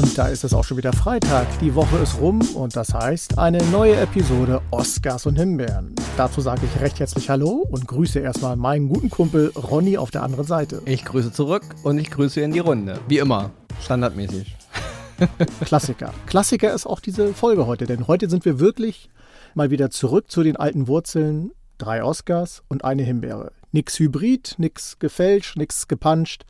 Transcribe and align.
Und 0.00 0.16
da 0.16 0.28
ist 0.28 0.44
es 0.44 0.54
auch 0.54 0.64
schon 0.64 0.78
wieder 0.78 0.94
Freitag. 0.94 1.46
Die 1.58 1.74
Woche 1.74 1.98
ist 1.98 2.18
rum 2.18 2.40
und 2.54 2.74
das 2.74 2.94
heißt 2.94 3.36
eine 3.36 3.62
neue 3.64 3.96
Episode 3.96 4.62
Oscars 4.70 5.26
und 5.26 5.36
Himbeeren. 5.36 5.94
Dazu 6.16 6.40
sage 6.40 6.62
ich 6.64 6.80
recht 6.80 6.98
herzlich 7.00 7.28
Hallo 7.28 7.66
und 7.70 7.86
grüße 7.86 8.18
erstmal 8.18 8.56
meinen 8.56 8.88
guten 8.88 9.10
Kumpel 9.10 9.52
Ronny 9.54 9.98
auf 9.98 10.10
der 10.10 10.22
anderen 10.22 10.46
Seite. 10.46 10.80
Ich 10.86 11.04
grüße 11.04 11.32
zurück 11.32 11.64
und 11.82 11.98
ich 11.98 12.10
grüße 12.10 12.40
in 12.40 12.50
die 12.52 12.60
Runde. 12.60 12.98
Wie 13.08 13.18
immer, 13.18 13.50
standardmäßig. 13.82 14.56
Klassiker. 15.66 16.14
Klassiker 16.24 16.72
ist 16.72 16.86
auch 16.86 17.00
diese 17.00 17.34
Folge 17.34 17.66
heute, 17.66 17.84
denn 17.84 18.08
heute 18.08 18.30
sind 18.30 18.46
wir 18.46 18.58
wirklich 18.58 19.10
mal 19.54 19.70
wieder 19.70 19.90
zurück 19.90 20.30
zu 20.30 20.42
den 20.42 20.56
alten 20.56 20.88
Wurzeln. 20.88 21.50
Drei 21.76 22.02
Oscars 22.02 22.62
und 22.68 22.84
eine 22.84 23.02
Himbeere. 23.02 23.52
Nix 23.70 23.98
Hybrid, 23.98 24.54
nix 24.56 24.98
gefälscht, 24.98 25.58
nix 25.58 25.88
gepanscht 25.88 26.46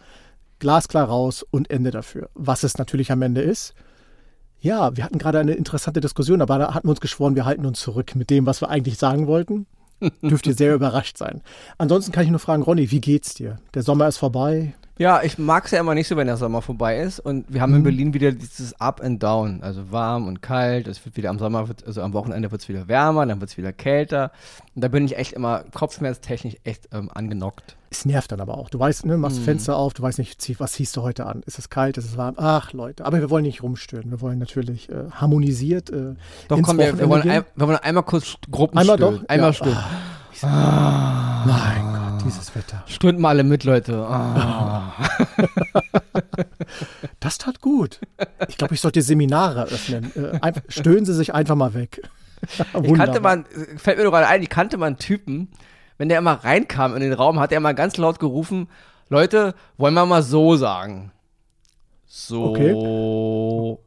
glasklar 0.61 1.05
raus 1.05 1.45
und 1.51 1.71
Ende 1.71 1.91
dafür. 1.91 2.31
Was 2.35 2.63
es 2.63 2.79
natürlich 2.79 3.11
am 3.11 3.23
Ende 3.23 3.41
ist. 3.41 3.75
Ja, 4.61 4.97
wir 4.97 5.05
hatten 5.05 5.19
gerade 5.19 5.39
eine 5.39 5.53
interessante 5.53 6.01
Diskussion, 6.01 6.43
aber 6.43 6.59
da 6.59 6.75
hatten 6.75 6.87
wir 6.87 6.91
uns 6.91 7.01
geschworen, 7.01 7.35
wir 7.35 7.47
halten 7.47 7.67
uns 7.67 7.81
zurück 7.81 8.15
mit 8.15 8.31
dem, 8.31 8.47
was 8.47 8.61
wir 8.61 8.69
eigentlich 8.69 8.99
sagen 8.99 9.27
wollten. 9.27 9.67
Dürft 10.23 10.47
ihr 10.47 10.55
sehr 10.55 10.75
überrascht 10.75 11.19
sein. 11.19 11.43
Ansonsten 11.79 12.13
kann 12.13 12.25
ich 12.25 12.31
nur 12.31 12.39
fragen, 12.39 12.63
Ronny, 12.63 12.91
wie 12.91 13.01
geht's 13.01 13.35
dir? 13.35 13.59
Der 13.75 13.83
Sommer 13.83 14.09
ist 14.09 14.19
vorbei. 14.19 14.75
Ja, 14.99 15.23
ich 15.23 15.39
mag 15.39 15.65
es 15.65 15.71
ja 15.71 15.81
immer 15.81 15.95
nicht 15.95 16.09
so, 16.09 16.17
wenn 16.17 16.27
der 16.27 16.37
Sommer 16.37 16.61
vorbei 16.61 17.01
ist. 17.01 17.21
Und 17.21 17.47
wir 17.49 17.63
haben 17.63 17.71
mhm. 17.71 17.79
in 17.79 17.83
Berlin 17.85 18.15
wieder 18.15 18.33
dieses 18.33 18.79
Up 18.81 19.01
and 19.03 19.23
Down. 19.23 19.63
Also 19.63 19.91
warm 19.91 20.27
und 20.27 20.43
kalt. 20.43 20.87
Es 20.87 21.03
wird 21.07 21.17
wieder 21.17 21.31
am 21.31 21.39
Sommer, 21.39 21.67
also 21.87 22.03
am 22.03 22.13
Wochenende 22.13 22.51
wird 22.51 22.61
es 22.61 22.69
wieder 22.69 22.87
wärmer, 22.87 23.25
dann 23.25 23.41
wird 23.41 23.51
es 23.51 23.57
wieder 23.57 23.73
kälter. 23.73 24.31
Und 24.75 24.85
da 24.85 24.89
bin 24.89 25.05
ich 25.07 25.17
echt 25.17 25.33
immer 25.33 25.65
kopfschmerztechnisch 25.75 26.57
echt 26.65 26.89
ähm, 26.93 27.11
angenockt. 27.15 27.77
Es 27.89 28.05
nervt 28.05 28.31
dann 28.31 28.41
aber 28.41 28.59
auch. 28.59 28.69
Du 28.69 28.79
weißt, 28.79 29.07
ne, 29.07 29.17
machst 29.17 29.41
mhm. 29.41 29.45
Fenster 29.45 29.77
auf, 29.77 29.95
du 29.95 30.03
weißt 30.03 30.19
nicht, 30.19 30.61
was 30.61 30.73
ziehst 30.73 30.97
du 30.97 31.03
heute 31.03 31.27
an? 31.27 31.43
Ist 31.47 31.59
es 31.59 31.71
kalt, 31.71 31.97
ist 31.97 32.05
es 32.05 32.17
warm? 32.17 32.35
Ach, 32.37 32.73
Leute. 32.73 33.05
Aber 33.05 33.21
wir 33.21 33.31
wollen 33.31 33.45
nicht 33.45 33.63
rumstören. 33.63 34.11
Wir 34.11 34.21
wollen 34.21 34.39
natürlich 34.39 34.91
äh, 34.91 35.11
harmonisiert. 35.13 35.91
Äh, 35.91 36.15
doch, 36.49 36.61
komm, 36.63 36.79
wir, 36.79 36.99
wir, 36.99 37.09
wollen 37.09 37.29
ein, 37.29 37.45
wir 37.57 37.67
wollen 37.67 37.79
einmal 37.79 38.05
kurz 38.05 38.37
Gruppen 38.51 38.79
Einmal 38.79 38.99
doch? 38.99 39.21
Einmal 39.29 39.51
ja. 39.51 39.53
stören. 39.55 39.85
Ah, 40.43 40.47
ah, 40.47 41.45
mein 41.47 41.93
Gott 41.93 42.00
dieses 42.25 42.55
Wetter. 42.55 42.83
Strömt 42.87 43.19
mal 43.19 43.31
alle 43.31 43.45
mit, 43.45 43.65
Leute. 43.65 44.07
Oh. 44.09 44.83
das 47.21 47.39
tat 47.39 47.61
gut. 47.61 48.01
Ich 48.49 48.57
glaube, 48.57 48.75
ich 48.75 48.81
sollte 48.81 49.03
Seminare 49.03 49.65
öffnen. 49.65 50.13
Äh, 50.43 50.53
stöhnen 50.69 51.05
Sie 51.05 51.15
sich 51.15 51.35
einfach 51.35 51.57
mal 51.57 51.75
weg. 51.75 52.03
ich 52.83 52.95
kannte 52.95 53.21
man, 53.21 53.45
fällt 53.77 53.99
mir 53.99 54.05
nur 54.05 54.13
gerade 54.13 54.27
ein, 54.27 54.43
ich 54.43 54.49
kannte 54.49 54.77
mal 54.77 54.87
einen 54.87 54.99
Typen, 54.99 55.49
wenn 55.99 56.09
der 56.09 56.19
immer 56.19 56.45
reinkam 56.45 56.95
in 56.95 57.01
den 57.01 57.13
Raum, 57.13 57.39
hat 57.41 57.53
er 57.53 57.61
mal 57.61 57.75
ganz 57.75 57.97
laut 57.97 58.19
gerufen, 58.19 58.69
Leute, 59.09 59.55
wollen 59.77 59.95
wir 59.95 60.07
mal 60.07 60.23
so 60.23 60.57
sagen. 60.57 61.13
So. 62.07 62.45
Okay. 62.51 63.79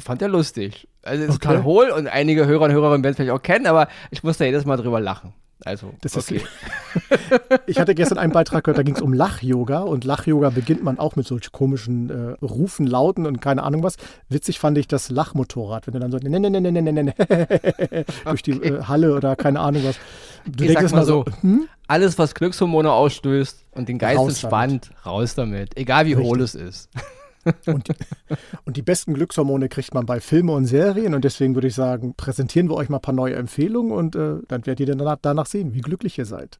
Fand 0.00 0.22
er 0.22 0.28
lustig. 0.28 0.88
Also, 1.02 1.22
es 1.24 1.30
ist 1.30 1.36
okay. 1.36 1.48
total 1.48 1.64
hohl 1.64 1.90
und 1.90 2.06
einige 2.06 2.46
Hörer 2.46 2.64
und 2.64 2.72
Hörerinnen 2.72 3.04
werden 3.04 3.12
es 3.12 3.16
vielleicht 3.16 3.32
auch 3.32 3.42
kennen, 3.42 3.66
aber 3.66 3.88
ich 4.10 4.22
muss 4.22 4.38
da 4.38 4.44
jedes 4.44 4.64
Mal 4.64 4.76
drüber 4.76 5.00
lachen. 5.00 5.34
Also, 5.64 5.92
das 6.00 6.16
okay. 6.16 6.36
ist. 6.36 6.46
ich 7.66 7.78
hatte 7.78 7.94
gestern 7.94 8.18
einen 8.18 8.32
Beitrag 8.32 8.64
gehört, 8.64 8.78
da 8.78 8.82
ging 8.82 8.96
es 8.96 9.02
um 9.02 9.12
Lach-Yoga 9.12 9.80
und 9.80 10.04
Lach-Yoga 10.04 10.50
beginnt 10.50 10.82
man 10.82 10.98
auch 10.98 11.16
mit 11.16 11.26
solch 11.26 11.52
komischen 11.52 12.10
äh, 12.10 12.44
Rufen, 12.44 12.86
Lauten 12.86 13.26
und 13.26 13.40
keine 13.40 13.62
Ahnung 13.62 13.82
was. 13.82 13.96
Witzig 14.28 14.58
fand 14.58 14.78
ich 14.78 14.88
das 14.88 15.10
Lachmotorrad, 15.10 15.86
wenn 15.86 15.94
du 15.94 16.00
dann 16.00 16.10
so 16.10 16.18
ne, 16.18 16.40
ne, 16.40 16.50
ne, 16.50 16.60
ne, 16.60 16.72
ne, 16.72 16.82
ne, 16.82 17.02
ne, 17.04 17.14
durch 18.24 18.42
die 18.42 18.52
äh, 18.52 18.82
Halle 18.84 19.14
oder 19.14 19.36
keine 19.36 19.60
Ahnung 19.60 19.84
was. 19.84 19.98
Du 20.46 20.64
ich 20.64 20.74
denkst 20.74 20.92
mal 20.92 21.04
so, 21.04 21.24
hm? 21.40 21.68
alles 21.86 22.18
was 22.18 22.34
Glückshormone 22.34 22.90
ausstößt 22.90 23.66
und 23.72 23.88
den 23.88 23.98
Geist 23.98 24.18
raus 24.18 24.42
entspannt, 24.42 24.90
damit. 24.90 25.06
raus 25.06 25.34
damit. 25.34 25.76
Egal 25.76 26.06
wie 26.06 26.14
Richtig. 26.14 26.30
hohl 26.30 26.40
es 26.40 26.54
ist. 26.54 26.90
Und 27.66 27.88
die, 27.88 27.94
und 28.64 28.76
die, 28.76 28.82
besten 28.82 29.14
Glückshormone 29.14 29.68
kriegt 29.68 29.94
man 29.94 30.06
bei 30.06 30.20
Filmen 30.20 30.50
und 30.50 30.66
Serien. 30.66 31.14
Und 31.14 31.24
deswegen 31.24 31.54
würde 31.54 31.68
ich 31.68 31.74
sagen, 31.74 32.14
präsentieren 32.14 32.68
wir 32.68 32.76
euch 32.76 32.88
mal 32.88 32.98
ein 32.98 33.02
paar 33.02 33.14
neue 33.14 33.34
Empfehlungen 33.34 33.92
und 33.92 34.14
äh, 34.16 34.36
dann 34.48 34.66
werdet 34.66 34.80
ihr 34.80 34.94
danach, 34.94 35.18
danach 35.20 35.46
sehen, 35.46 35.74
wie 35.74 35.80
glücklich 35.80 36.18
ihr 36.18 36.26
seid. 36.26 36.58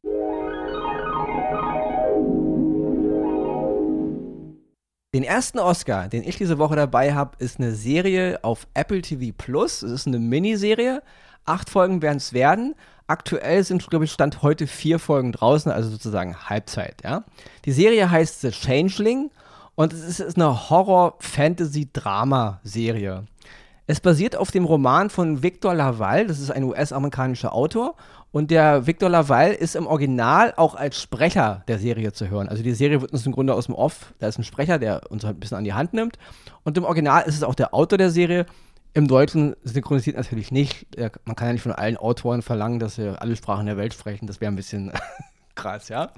Den 5.13 5.23
ersten 5.23 5.59
Oscar, 5.59 6.07
den 6.07 6.23
ich 6.23 6.37
diese 6.37 6.57
Woche 6.57 6.75
dabei 6.75 7.13
habe, 7.13 7.37
ist 7.37 7.59
eine 7.59 7.73
Serie 7.73 8.43
auf 8.43 8.67
Apple 8.73 9.01
TV 9.03 9.31
Plus. 9.37 9.83
Es 9.83 9.91
ist 9.91 10.07
eine 10.07 10.17
Miniserie. 10.17 11.03
Acht 11.45 11.69
Folgen 11.69 12.01
werden 12.01 12.17
es 12.17 12.33
werden. 12.33 12.73
Aktuell 13.05 13.63
sind, 13.63 13.87
glaube 13.89 14.05
ich, 14.05 14.11
Stand 14.11 14.41
heute 14.41 14.65
vier 14.65 14.97
Folgen 14.97 15.31
draußen, 15.31 15.71
also 15.71 15.89
sozusagen 15.91 16.49
Halbzeit. 16.49 17.03
Ja? 17.03 17.25
Die 17.65 17.73
Serie 17.73 18.09
heißt 18.09 18.41
The 18.41 18.49
Changeling 18.49 19.29
und 19.75 19.93
es 19.93 20.19
ist, 20.19 20.35
eine 20.35 20.69
Horror-Fantasy-Drama-Serie. 20.69 23.23
Es 23.85 23.99
basiert 23.99 24.35
auf 24.35 24.51
dem 24.51 24.65
Roman 24.65 25.09
von 25.09 25.43
Victor 25.43 25.73
Laval, 25.73 26.27
das 26.27 26.39
ist 26.39 26.51
ein 26.51 26.63
US-amerikanischer 26.63 27.53
Autor. 27.53 27.95
Und 28.31 28.49
der 28.49 28.87
Victor 28.87 29.09
Laval 29.09 29.51
ist 29.51 29.75
im 29.75 29.85
Original 29.85 30.53
auch 30.57 30.73
als 30.73 30.99
Sprecher 30.99 31.63
der 31.67 31.77
Serie 31.77 32.13
zu 32.13 32.29
hören. 32.29 32.49
Also 32.49 32.63
die 32.63 32.73
Serie 32.73 33.01
wird 33.01 33.11
uns 33.11 33.25
im 33.25 33.31
Grunde 33.31 33.53
aus 33.53 33.67
dem 33.67 33.75
Off, 33.75 34.13
da 34.19 34.27
ist 34.27 34.39
ein 34.39 34.43
Sprecher, 34.43 34.79
der 34.79 35.11
uns 35.11 35.23
halt 35.23 35.37
ein 35.37 35.39
bisschen 35.39 35.57
an 35.57 35.65
die 35.65 35.73
Hand 35.73 35.93
nimmt. 35.93 36.17
Und 36.63 36.77
im 36.77 36.85
Original 36.85 37.23
ist 37.27 37.35
es 37.35 37.43
auch 37.43 37.55
der 37.55 37.73
Autor 37.73 37.97
der 37.97 38.09
Serie. 38.09 38.45
Im 38.95 39.07
Deutschen 39.07 39.55
synchronisiert 39.63 40.17
natürlich 40.17 40.51
nicht. 40.51 40.87
Man 41.25 41.35
kann 41.35 41.47
ja 41.47 41.53
nicht 41.53 41.61
von 41.61 41.73
allen 41.73 41.97
Autoren 41.97 42.41
verlangen, 42.41 42.79
dass 42.79 42.95
sie 42.95 43.19
alle 43.19 43.35
Sprachen 43.35 43.65
der 43.65 43.77
Welt 43.77 43.93
sprechen. 43.93 44.27
Das 44.27 44.39
wäre 44.39 44.51
ein 44.51 44.55
bisschen 44.55 44.91
krass, 45.55 45.89
ja. 45.89 46.11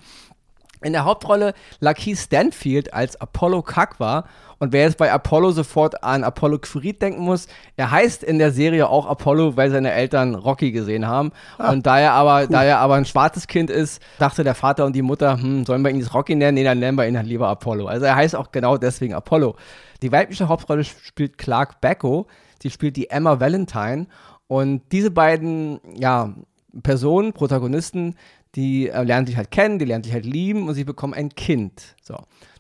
In 0.85 0.94
der 0.94 1.03
Hauptrolle 1.03 1.56
Lakeith 1.79 2.19
Stanfield 2.19 2.94
als 2.94 3.19
Apollo 3.19 3.63
Kakwa. 3.63 4.25
Und 4.59 4.72
wer 4.72 4.84
jetzt 4.84 5.00
bei 5.00 5.12
Apollo 5.12 5.51
sofort 5.51 6.03
an 6.03 6.23
Apollo 6.23 6.59
Creed 6.59 7.01
denken 7.01 7.23
muss, 7.23 7.47
er 7.75 7.90
heißt 7.90 8.23
in 8.23 8.38
der 8.38 8.51
Serie 8.51 8.88
auch 8.88 9.07
Apollo, 9.07 9.57
weil 9.57 9.72
seine 9.72 9.91
Eltern 9.91 10.35
Rocky 10.35 10.72
gesehen 10.72 11.07
haben. 11.07 11.31
Ah, 11.57 11.72
und 11.72 11.88
da 11.88 12.00
er, 12.00 12.12
aber, 12.13 12.41
cool. 12.41 12.47
da 12.51 12.63
er 12.63 12.78
aber 12.78 12.96
ein 12.96 13.06
schwarzes 13.06 13.47
Kind 13.47 13.72
ist, 13.72 14.00
dachte 14.19 14.44
der 14.44 14.53
Vater 14.53 14.85
und 14.85 14.96
die 14.96 15.01
Mutter, 15.01 15.41
hm, 15.41 15.66
sollen 15.66 15.81
wir 15.81 15.90
ihn 15.90 16.00
jetzt 16.00 16.13
Rocky 16.13 16.35
nennen? 16.35 16.53
Nee, 16.53 16.63
dann 16.63 16.78
nennen 16.78 16.97
wir 16.97 17.07
ihn 17.07 17.17
halt 17.17 17.28
lieber 17.28 17.47
Apollo. 17.47 17.88
Also 17.88 18.06
er 18.06 18.16
heißt 18.16 18.35
auch 18.35 18.52
genau 18.52 18.78
deswegen 18.78 19.16
Apollo. 19.16 19.56
Die 20.03 20.12
weibliche 20.12 20.47
Hauptrolle 20.47 20.84
spielt 20.84 21.40
Clark 21.40 21.81
Becko. 21.81 22.28
Sie 22.62 22.69
spielt 22.69 22.96
die 22.96 23.09
Emma 23.09 23.40
Valentine. 23.40 24.06
Und 24.47 24.84
diese 24.91 25.09
beiden, 25.09 25.79
ja, 25.96 26.35
Personen, 26.84 27.34
Protagonisten, 27.34 28.16
die 28.55 28.89
äh, 28.89 29.03
lernen 29.03 29.27
sich 29.27 29.38
halt 29.38 29.51
kennen, 29.51 29.79
die 29.79 29.85
lernen 29.85 30.03
sich 30.03 30.13
halt 30.13 30.25
lieben 30.25 30.67
und 30.67 30.73
sie 30.75 30.83
bekommen 30.83 31.13
ein 31.13 31.29
Kind. 31.29 31.95
So. 32.01 32.17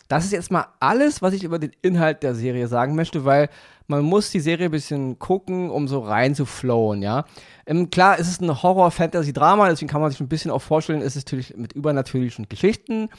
Das 0.07 0.23
ist 0.23 0.31
jetzt 0.31 0.51
mal 0.51 0.67
alles, 0.79 1.21
was 1.21 1.33
ich 1.33 1.43
über 1.43 1.57
den 1.57 1.71
Inhalt 1.81 2.21
der 2.21 2.35
Serie 2.35 2.67
sagen 2.67 2.95
möchte, 2.95 3.25
weil 3.25 3.49
man 3.87 4.03
muss 4.03 4.29
die 4.29 4.39
Serie 4.39 4.65
ein 4.65 4.71
bisschen 4.71 5.17
gucken, 5.19 5.69
um 5.69 5.87
so 5.87 5.99
rein 5.99 6.35
zu 6.35 6.45
flowen, 6.45 7.01
ja. 7.01 7.25
Ähm, 7.65 7.89
klar, 7.89 8.19
es 8.19 8.27
ist 8.27 8.41
ein 8.41 8.61
Horror-Fantasy-Drama, 8.61 9.69
deswegen 9.69 9.89
kann 9.89 10.01
man 10.01 10.11
sich 10.11 10.19
ein 10.19 10.27
bisschen 10.27 10.51
auch 10.51 10.61
vorstellen, 10.61 11.01
es 11.01 11.15
ist 11.15 11.27
natürlich 11.27 11.55
mit 11.55 11.73
übernatürlichen 11.73 12.47
Geschichten. 12.49 13.09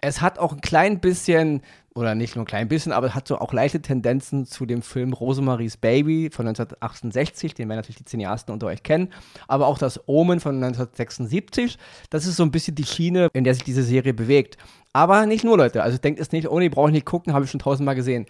Es 0.00 0.20
hat 0.20 0.38
auch 0.38 0.52
ein 0.52 0.60
klein 0.60 1.00
bisschen 1.00 1.62
oder 1.96 2.16
nicht 2.16 2.34
nur 2.34 2.42
ein 2.42 2.46
klein 2.46 2.66
bisschen, 2.66 2.90
aber 2.90 3.14
hat 3.14 3.28
so 3.28 3.38
auch 3.38 3.52
leichte 3.52 3.80
Tendenzen 3.80 4.46
zu 4.46 4.66
dem 4.66 4.82
Film 4.82 5.12
Rosemaries 5.12 5.76
Baby 5.76 6.28
von 6.32 6.46
1968, 6.48 7.54
den 7.54 7.68
werden 7.68 7.78
natürlich 7.78 7.98
die 7.98 8.04
Cineasten 8.04 8.52
unter 8.52 8.66
euch 8.66 8.82
kennen, 8.82 9.12
aber 9.46 9.68
auch 9.68 9.78
das 9.78 10.00
Omen 10.08 10.40
von 10.40 10.56
1976. 10.56 11.78
Das 12.10 12.26
ist 12.26 12.36
so 12.36 12.42
ein 12.42 12.50
bisschen 12.50 12.74
die 12.74 12.84
Schiene, 12.84 13.28
in 13.32 13.44
der 13.44 13.54
sich 13.54 13.62
diese 13.62 13.84
Serie 13.84 14.12
bewegt. 14.12 14.58
Aber 14.92 15.26
nicht 15.26 15.44
nur, 15.44 15.56
Leute. 15.56 15.82
Also 15.82 15.98
denkt 15.98 16.18
es 16.18 16.32
nicht, 16.32 16.48
oh 16.48 16.58
nee, 16.58 16.68
brauche 16.68 16.88
ich 16.88 16.94
nicht 16.94 17.06
gucken, 17.06 17.32
habe 17.32 17.44
ich 17.44 17.50
schon 17.50 17.60
tausendmal 17.60 17.94
gesehen. 17.94 18.26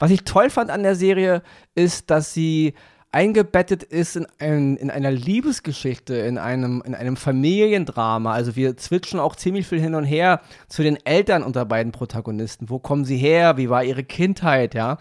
Was 0.00 0.10
ich 0.10 0.24
toll 0.24 0.50
fand 0.50 0.70
an 0.70 0.82
der 0.82 0.96
Serie, 0.96 1.42
ist, 1.76 2.10
dass 2.10 2.34
sie 2.34 2.74
eingebettet 3.14 3.84
ist 3.84 4.16
in, 4.16 4.26
ein, 4.40 4.76
in 4.76 4.90
einer 4.90 5.12
Liebesgeschichte, 5.12 6.16
in 6.16 6.36
einem, 6.36 6.82
in 6.84 6.96
einem 6.96 7.16
Familiendrama. 7.16 8.32
Also 8.32 8.56
wir 8.56 8.74
switchen 8.76 9.20
auch 9.20 9.36
ziemlich 9.36 9.68
viel 9.68 9.80
hin 9.80 9.94
und 9.94 10.04
her 10.04 10.40
zu 10.68 10.82
den 10.82 10.98
Eltern 11.06 11.44
unter 11.44 11.64
beiden 11.64 11.92
Protagonisten. 11.92 12.68
Wo 12.68 12.80
kommen 12.80 13.04
sie 13.04 13.16
her? 13.16 13.56
Wie 13.56 13.70
war 13.70 13.84
ihre 13.84 14.02
Kindheit? 14.02 14.74
Ja. 14.74 14.98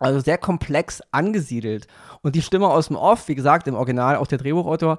Also 0.00 0.18
sehr 0.18 0.38
komplex 0.38 1.00
angesiedelt. 1.12 1.86
Und 2.20 2.34
die 2.34 2.42
Stimme 2.42 2.66
aus 2.66 2.88
dem 2.88 2.96
Off, 2.96 3.28
wie 3.28 3.36
gesagt, 3.36 3.68
im 3.68 3.76
Original 3.76 4.16
auch 4.16 4.26
der 4.26 4.38
Drehbuchautor, 4.38 4.98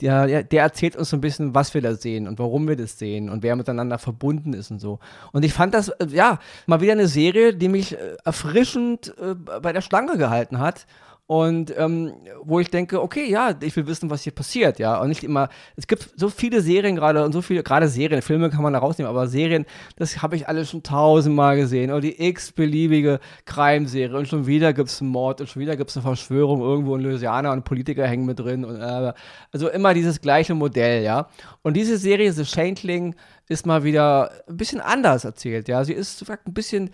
der, 0.00 0.44
der 0.44 0.62
erzählt 0.62 0.94
uns 0.94 1.10
so 1.10 1.16
ein 1.16 1.20
bisschen, 1.20 1.52
was 1.56 1.74
wir 1.74 1.82
da 1.82 1.96
sehen 1.96 2.28
und 2.28 2.38
warum 2.38 2.68
wir 2.68 2.76
das 2.76 2.96
sehen 2.96 3.28
und 3.28 3.42
wer 3.42 3.56
miteinander 3.56 3.98
verbunden 3.98 4.52
ist 4.52 4.70
und 4.70 4.78
so. 4.78 5.00
Und 5.32 5.44
ich 5.44 5.52
fand 5.52 5.74
das, 5.74 5.88
äh, 5.88 6.06
ja, 6.10 6.38
mal 6.66 6.80
wieder 6.80 6.92
eine 6.92 7.08
Serie, 7.08 7.54
die 7.54 7.68
mich 7.68 7.94
äh, 7.94 8.16
erfrischend 8.24 9.12
äh, 9.20 9.34
bei 9.34 9.72
der 9.72 9.80
Schlange 9.80 10.16
gehalten 10.16 10.60
hat 10.60 10.86
und 11.28 11.74
ähm, 11.76 12.14
wo 12.42 12.58
ich 12.58 12.70
denke, 12.70 13.02
okay, 13.02 13.30
ja, 13.30 13.54
ich 13.60 13.76
will 13.76 13.86
wissen, 13.86 14.08
was 14.08 14.22
hier 14.22 14.32
passiert, 14.32 14.78
ja. 14.78 14.98
Und 14.98 15.10
nicht 15.10 15.22
immer, 15.22 15.50
es 15.76 15.86
gibt 15.86 16.08
so 16.16 16.30
viele 16.30 16.62
Serien 16.62 16.96
gerade 16.96 17.22
und 17.22 17.32
so 17.32 17.42
viele, 17.42 17.62
gerade 17.62 17.86
Serien, 17.86 18.22
Filme 18.22 18.48
kann 18.48 18.62
man 18.62 18.72
da 18.72 18.78
rausnehmen, 18.78 19.10
aber 19.10 19.28
Serien, 19.28 19.66
das 19.96 20.22
habe 20.22 20.36
ich 20.36 20.48
alles 20.48 20.70
schon 20.70 20.82
tausendmal 20.82 21.58
gesehen. 21.58 21.90
Oder 21.90 22.00
die 22.00 22.28
x-beliebige 22.28 23.20
Crime-Serie 23.44 24.16
und 24.16 24.26
schon 24.26 24.46
wieder 24.46 24.72
gibt 24.72 24.88
es 24.88 25.02
einen 25.02 25.10
Mord 25.10 25.42
und 25.42 25.50
schon 25.50 25.60
wieder 25.60 25.76
gibt 25.76 25.90
es 25.90 25.98
eine 25.98 26.04
Verschwörung 26.04 26.62
irgendwo 26.62 26.96
in 26.96 27.02
Louisiana 27.02 27.52
und 27.52 27.62
Politiker 27.62 28.06
hängen 28.06 28.24
mit 28.24 28.38
drin. 28.38 28.64
Und, 28.64 28.80
äh, 28.80 29.12
also 29.52 29.68
immer 29.68 29.92
dieses 29.92 30.22
gleiche 30.22 30.54
Modell, 30.54 31.02
ja. 31.02 31.28
Und 31.60 31.74
diese 31.76 31.98
Serie, 31.98 32.32
The 32.32 32.46
Shankling, 32.46 33.14
ist 33.48 33.66
mal 33.66 33.84
wieder 33.84 34.30
ein 34.48 34.56
bisschen 34.56 34.80
anders 34.80 35.24
erzählt, 35.24 35.68
ja. 35.68 35.84
Sie 35.84 35.92
ist 35.92 36.24
ein 36.30 36.54
bisschen 36.54 36.90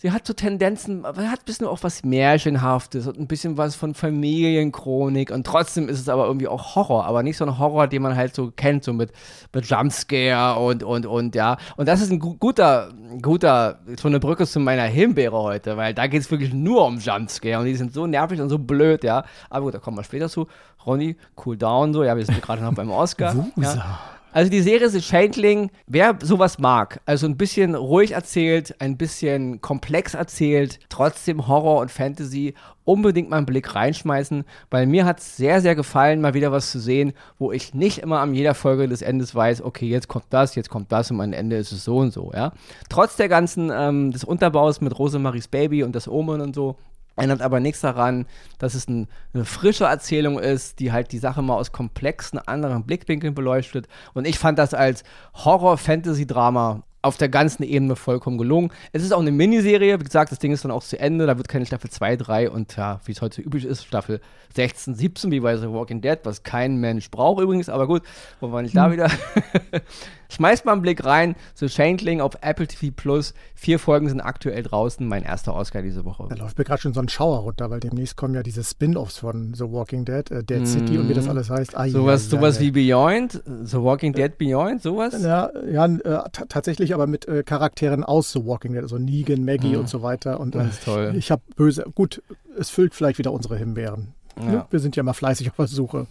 sie 0.00 0.12
hat 0.12 0.26
so 0.26 0.32
Tendenzen, 0.32 1.04
aber 1.04 1.30
hat 1.30 1.40
ein 1.40 1.44
bisschen 1.44 1.66
auch 1.66 1.82
was 1.82 2.04
Märchenhaftes 2.04 3.06
und 3.06 3.18
ein 3.18 3.26
bisschen 3.26 3.58
was 3.58 3.76
von 3.76 3.94
Familienchronik 3.94 5.30
und 5.30 5.46
trotzdem 5.46 5.88
ist 5.88 6.00
es 6.00 6.08
aber 6.08 6.26
irgendwie 6.26 6.48
auch 6.48 6.74
Horror, 6.74 7.04
aber 7.04 7.22
nicht 7.22 7.36
so 7.36 7.44
ein 7.44 7.58
Horror, 7.58 7.86
den 7.86 8.02
man 8.02 8.16
halt 8.16 8.34
so 8.34 8.50
kennt, 8.50 8.82
so 8.82 8.94
mit, 8.94 9.12
mit 9.52 9.66
Jumpscare 9.66 10.58
und, 10.58 10.82
und, 10.82 11.04
und, 11.04 11.34
ja. 11.34 11.58
Und 11.76 11.86
das 11.86 12.00
ist 12.00 12.10
ein 12.10 12.18
guter, 12.18 12.90
guter, 13.20 13.80
so 14.00 14.08
eine 14.08 14.20
Brücke 14.20 14.46
zu 14.46 14.58
meiner 14.58 14.84
Himbeere 14.84 15.36
heute, 15.36 15.76
weil 15.76 15.92
da 15.92 16.06
geht 16.06 16.22
es 16.22 16.30
wirklich 16.30 16.54
nur 16.54 16.86
um 16.86 16.98
Jumpscare 16.98 17.60
und 17.60 17.66
die 17.66 17.76
sind 17.76 17.92
so 17.92 18.06
nervig 18.06 18.40
und 18.40 18.48
so 18.48 18.58
blöd, 18.58 19.04
ja. 19.04 19.24
Aber 19.50 19.66
gut, 19.66 19.74
da 19.74 19.78
kommen 19.78 19.98
wir 19.98 20.04
später 20.04 20.28
zu. 20.30 20.46
Ronny, 20.86 21.16
cool 21.44 21.58
down, 21.58 21.92
so, 21.92 22.04
ja, 22.04 22.16
wir 22.16 22.24
sind 22.24 22.40
gerade 22.40 22.62
noch 22.62 22.72
beim 22.72 22.90
Oscar. 22.90 23.34
ja. 23.56 24.00
Also 24.32 24.48
die 24.48 24.60
Serie 24.60 24.88
The 24.88 25.00
Changeling, 25.00 25.70
wer 25.88 26.16
sowas 26.22 26.60
mag, 26.60 27.00
also 27.04 27.26
ein 27.26 27.36
bisschen 27.36 27.74
ruhig 27.74 28.12
erzählt, 28.12 28.80
ein 28.80 28.96
bisschen 28.96 29.60
komplex 29.60 30.14
erzählt, 30.14 30.78
trotzdem 30.88 31.48
Horror 31.48 31.80
und 31.80 31.90
Fantasy, 31.90 32.54
unbedingt 32.84 33.28
mal 33.28 33.38
einen 33.38 33.46
Blick 33.46 33.74
reinschmeißen, 33.74 34.44
weil 34.70 34.86
mir 34.86 35.04
hat 35.04 35.18
es 35.18 35.36
sehr, 35.36 35.60
sehr 35.60 35.74
gefallen, 35.74 36.20
mal 36.20 36.34
wieder 36.34 36.52
was 36.52 36.70
zu 36.70 36.78
sehen, 36.78 37.12
wo 37.40 37.50
ich 37.50 37.74
nicht 37.74 37.98
immer 37.98 38.20
an 38.20 38.34
jeder 38.34 38.54
Folge 38.54 38.86
des 38.86 39.02
Endes 39.02 39.34
weiß, 39.34 39.62
okay, 39.62 39.88
jetzt 39.88 40.06
kommt 40.06 40.26
das, 40.30 40.54
jetzt 40.54 40.70
kommt 40.70 40.92
das 40.92 41.10
und 41.10 41.20
am 41.20 41.32
Ende 41.32 41.56
ist 41.56 41.72
es 41.72 41.84
so 41.84 41.98
und 41.98 42.12
so, 42.12 42.30
ja. 42.32 42.52
Trotz 42.88 43.16
der 43.16 43.28
ganzen, 43.28 43.70
ähm, 43.74 44.12
des 44.12 44.22
Unterbaus 44.22 44.80
mit 44.80 44.96
Rosemaries 44.96 45.48
Baby 45.48 45.82
und 45.82 45.94
das 45.96 46.06
Omen 46.06 46.40
und 46.40 46.54
so, 46.54 46.76
Ändert 47.16 47.42
aber 47.42 47.60
nichts 47.60 47.80
daran, 47.80 48.26
dass 48.58 48.74
es 48.74 48.88
ein, 48.88 49.08
eine 49.34 49.44
frische 49.44 49.84
Erzählung 49.84 50.38
ist, 50.38 50.78
die 50.80 50.92
halt 50.92 51.12
die 51.12 51.18
Sache 51.18 51.42
mal 51.42 51.56
aus 51.56 51.72
komplexen 51.72 52.38
anderen 52.38 52.84
Blickwinkeln 52.84 53.34
beleuchtet. 53.34 53.88
Und 54.14 54.26
ich 54.26 54.38
fand 54.38 54.58
das 54.58 54.74
als 54.74 55.04
Horror-Fantasy-Drama 55.34 56.82
auf 57.02 57.16
der 57.16 57.28
ganzen 57.28 57.62
Ebene 57.62 57.96
vollkommen 57.96 58.36
gelungen. 58.36 58.70
Es 58.92 59.02
ist 59.02 59.12
auch 59.12 59.20
eine 59.20 59.32
Miniserie, 59.32 59.98
wie 59.98 60.04
gesagt, 60.04 60.32
das 60.32 60.38
Ding 60.38 60.52
ist 60.52 60.64
dann 60.64 60.70
auch 60.70 60.82
zu 60.82 60.98
Ende, 60.98 61.26
da 61.26 61.36
wird 61.36 61.48
keine 61.48 61.64
Staffel 61.64 61.90
2, 61.90 62.16
3 62.16 62.50
und 62.50 62.76
ja, 62.76 63.00
wie 63.04 63.12
es 63.12 63.22
heute 63.22 63.40
üblich 63.40 63.64
ist, 63.64 63.84
Staffel 63.84 64.20
16, 64.54 64.94
17, 64.94 65.30
wie 65.30 65.40
bei 65.40 65.56
The 65.56 65.70
Walking 65.70 66.02
Dead, 66.02 66.18
was 66.24 66.42
kein 66.42 66.76
Mensch 66.76 67.10
braucht 67.10 67.42
übrigens, 67.42 67.68
aber 67.68 67.86
gut, 67.86 68.02
wollen 68.40 68.52
wir 68.52 68.62
nicht 68.62 68.74
hm. 68.74 68.82
da 68.82 68.92
wieder. 68.92 69.10
Schmeißt 70.30 70.64
mal 70.64 70.72
einen 70.72 70.82
Blick 70.82 71.04
rein. 71.04 71.36
The 71.54 71.66
Changeling 71.66 72.20
auf 72.20 72.32
Apple 72.40 72.66
TV 72.66 72.92
Plus. 72.94 73.34
Vier 73.54 73.78
Folgen 73.78 74.08
sind 74.08 74.20
aktuell 74.20 74.62
draußen. 74.62 75.06
Mein 75.06 75.24
erster 75.24 75.54
Oscar 75.54 75.82
diese 75.82 76.04
Woche. 76.04 76.26
Da 76.28 76.36
läuft 76.36 76.56
mir 76.56 76.64
gerade 76.64 76.80
schon 76.80 76.94
so 76.94 77.00
ein 77.00 77.08
Schauer 77.08 77.40
runter, 77.40 77.70
weil 77.70 77.80
demnächst 77.80 78.16
kommen 78.16 78.34
ja 78.34 78.42
diese 78.42 78.62
Spin-Offs 78.62 79.18
von 79.18 79.54
The 79.54 79.64
Walking 79.64 80.04
Dead, 80.04 80.30
äh, 80.30 80.42
Dead 80.42 80.62
mm. 80.62 80.66
City 80.66 80.98
und 80.98 81.08
wie 81.08 81.14
das 81.14 81.28
alles 81.28 81.50
heißt. 81.50 81.76
Ah, 81.76 81.88
sowas 81.88 82.24
ja, 82.24 82.38
sowas 82.38 82.56
ja, 82.56 82.62
wie 82.62 82.70
Beyond, 82.70 83.42
The 83.64 83.78
Walking 83.78 84.12
Dead 84.12 84.36
Beyond, 84.38 84.82
sowas? 84.82 85.20
Ja, 85.20 85.50
ja 85.68 85.84
äh, 85.86 86.30
tatsächlich 86.30 86.94
aber 86.94 87.06
mit 87.06 87.26
äh, 87.26 87.42
Charakteren 87.42 88.04
aus 88.04 88.32
The 88.32 88.44
Walking 88.44 88.72
Dead, 88.72 88.82
also 88.82 88.98
Negan, 88.98 89.44
Maggie 89.44 89.76
mm. 89.76 89.80
und 89.80 89.88
so 89.88 90.02
weiter. 90.02 90.40
Und 90.40 90.54
das 90.54 90.68
ist 90.68 90.84
toll. 90.84 91.14
ich 91.16 91.30
habe 91.30 91.42
böse, 91.56 91.84
gut, 91.94 92.22
es 92.56 92.70
füllt 92.70 92.94
vielleicht 92.94 93.18
wieder 93.18 93.32
unsere 93.32 93.56
Himbeeren. 93.56 94.14
Ja. 94.40 94.66
Wir 94.70 94.78
sind 94.78 94.96
ja 94.96 95.02
mal 95.02 95.12
fleißig 95.12 95.50
auf 95.50 95.56
der 95.56 95.66
Suche. 95.66 96.06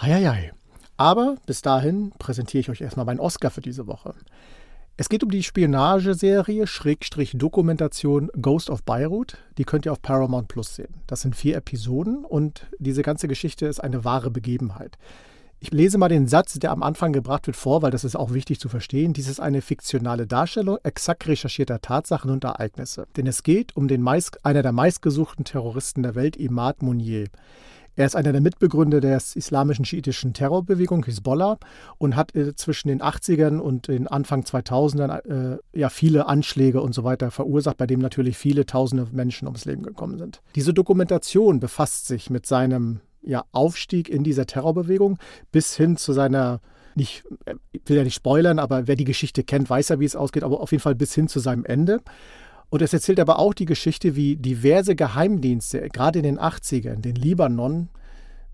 Eieiei. 0.00 0.52
Aber 1.00 1.36
bis 1.46 1.62
dahin 1.62 2.12
präsentiere 2.18 2.60
ich 2.60 2.68
euch 2.68 2.82
erstmal 2.82 3.06
meinen 3.06 3.20
Oscar 3.20 3.50
für 3.50 3.62
diese 3.62 3.86
Woche. 3.86 4.12
Es 4.98 5.08
geht 5.08 5.24
um 5.24 5.30
die 5.30 5.42
Spionageserie 5.42 6.66
Schrägstrich 6.66 7.32
Dokumentation 7.38 8.28
Ghost 8.42 8.68
of 8.68 8.82
Beirut. 8.82 9.38
Die 9.56 9.64
könnt 9.64 9.86
ihr 9.86 9.92
auf 9.92 10.02
Paramount 10.02 10.48
Plus 10.48 10.74
sehen. 10.74 10.92
Das 11.06 11.22
sind 11.22 11.34
vier 11.34 11.56
Episoden 11.56 12.26
und 12.26 12.66
diese 12.78 13.00
ganze 13.00 13.28
Geschichte 13.28 13.64
ist 13.64 13.80
eine 13.80 14.04
wahre 14.04 14.30
Begebenheit. 14.30 14.98
Ich 15.58 15.70
lese 15.70 15.96
mal 15.96 16.10
den 16.10 16.28
Satz, 16.28 16.58
der 16.58 16.70
am 16.70 16.82
Anfang 16.82 17.14
gebracht 17.14 17.46
wird, 17.46 17.56
vor, 17.56 17.80
weil 17.80 17.90
das 17.90 18.04
ist 18.04 18.16
auch 18.16 18.34
wichtig 18.34 18.60
zu 18.60 18.68
verstehen. 18.68 19.14
Dies 19.14 19.28
ist 19.28 19.40
eine 19.40 19.62
fiktionale 19.62 20.26
Darstellung 20.26 20.76
exakt 20.82 21.26
recherchierter 21.26 21.80
Tatsachen 21.80 22.30
und 22.30 22.44
Ereignisse. 22.44 23.06
Denn 23.16 23.26
es 23.26 23.42
geht 23.42 23.74
um 23.74 23.88
den 23.88 24.02
meist, 24.02 24.44
einer 24.44 24.62
der 24.62 24.72
meistgesuchten 24.72 25.46
Terroristen 25.46 26.02
der 26.02 26.14
Welt, 26.14 26.36
Imad 26.36 26.82
Mounier. 26.82 27.24
Er 27.96 28.06
ist 28.06 28.16
einer 28.16 28.32
der 28.32 28.40
Mitbegründer 28.40 29.00
der 29.00 29.16
islamischen 29.16 29.84
schiitischen 29.84 30.32
Terrorbewegung 30.32 31.04
Hisbollah 31.04 31.58
und 31.98 32.16
hat 32.16 32.34
äh, 32.34 32.54
zwischen 32.54 32.88
den 32.88 33.02
80ern 33.02 33.58
und 33.58 33.88
den 33.88 34.06
Anfang 34.06 34.42
2000ern 34.42 35.54
äh, 35.54 35.58
ja 35.72 35.88
viele 35.88 36.26
Anschläge 36.26 36.80
und 36.80 36.94
so 36.94 37.04
weiter 37.04 37.30
verursacht, 37.30 37.76
bei 37.76 37.86
dem 37.86 38.00
natürlich 38.00 38.38
viele 38.38 38.66
tausende 38.66 39.08
Menschen 39.12 39.46
ums 39.46 39.64
Leben 39.64 39.82
gekommen 39.82 40.18
sind. 40.18 40.40
Diese 40.54 40.72
Dokumentation 40.72 41.60
befasst 41.60 42.06
sich 42.06 42.30
mit 42.30 42.46
seinem 42.46 43.00
ja, 43.22 43.44
Aufstieg 43.52 44.08
in 44.08 44.24
dieser 44.24 44.46
Terrorbewegung 44.46 45.18
bis 45.52 45.76
hin 45.76 45.96
zu 45.96 46.12
seiner 46.12 46.60
nicht, 46.94 47.24
äh, 47.44 47.54
ich 47.72 47.82
will 47.86 47.96
ja 47.96 48.04
nicht 48.04 48.14
spoilern, 48.14 48.58
aber 48.58 48.86
wer 48.86 48.96
die 48.96 49.04
Geschichte 49.04 49.44
kennt, 49.44 49.70
weiß 49.70 49.90
ja, 49.90 50.00
wie 50.00 50.04
es 50.04 50.16
ausgeht, 50.16 50.42
aber 50.42 50.60
auf 50.60 50.72
jeden 50.72 50.82
Fall 50.82 50.94
bis 50.94 51.14
hin 51.14 51.28
zu 51.28 51.40
seinem 51.40 51.64
Ende. 51.64 52.00
Und 52.70 52.82
es 52.82 52.92
erzählt 52.92 53.20
aber 53.20 53.38
auch 53.38 53.52
die 53.52 53.64
Geschichte, 53.64 54.14
wie 54.16 54.36
diverse 54.36 54.94
Geheimdienste, 54.94 55.88
gerade 55.88 56.20
in 56.20 56.24
den 56.24 56.38
80ern, 56.38 57.00
den 57.00 57.16
Libanon 57.16 57.88